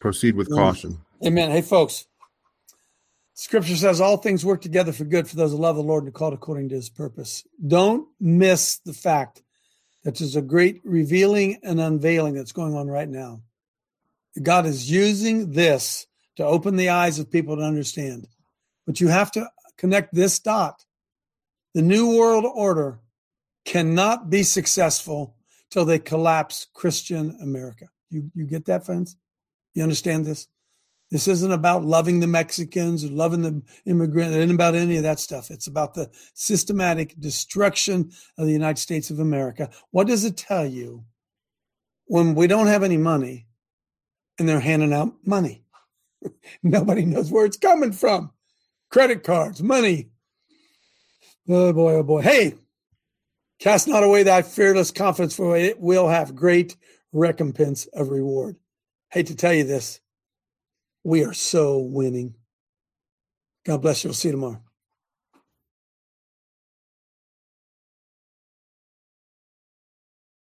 [0.00, 0.98] proceed with caution.
[1.24, 1.50] Amen.
[1.50, 2.06] Hey, folks.
[3.36, 6.08] Scripture says all things work together for good for those who love the Lord and
[6.08, 7.44] are called according to his purpose.
[7.66, 9.42] Don't miss the fact
[10.04, 13.40] that there's a great revealing and unveiling that's going on right now.
[14.40, 18.28] God is using this to open the eyes of people to understand.
[18.86, 20.84] But you have to connect this dot.
[21.74, 23.00] The New World Order
[23.64, 25.36] cannot be successful
[25.70, 27.86] till they collapse Christian America.
[28.10, 29.16] You, you get that, friends?
[29.74, 30.46] You understand this?
[31.10, 34.34] This isn't about loving the Mexicans or loving the immigrant.
[34.34, 35.50] It isn't about any of that stuff.
[35.50, 39.70] It's about the systematic destruction of the United States of America.
[39.90, 41.04] What does it tell you
[42.06, 43.46] when we don't have any money
[44.38, 45.64] and they're handing out money.
[46.62, 48.30] Nobody knows where it's coming from.
[48.90, 50.10] Credit cards, money.
[51.48, 52.22] Oh boy, oh boy.
[52.22, 52.54] Hey,
[53.58, 56.76] cast not away thy fearless confidence, for it will have great
[57.12, 58.56] recompense of reward.
[59.10, 60.00] Hate to tell you this.
[61.04, 62.34] We are so winning.
[63.66, 64.08] God bless you.
[64.08, 64.63] We'll see you tomorrow.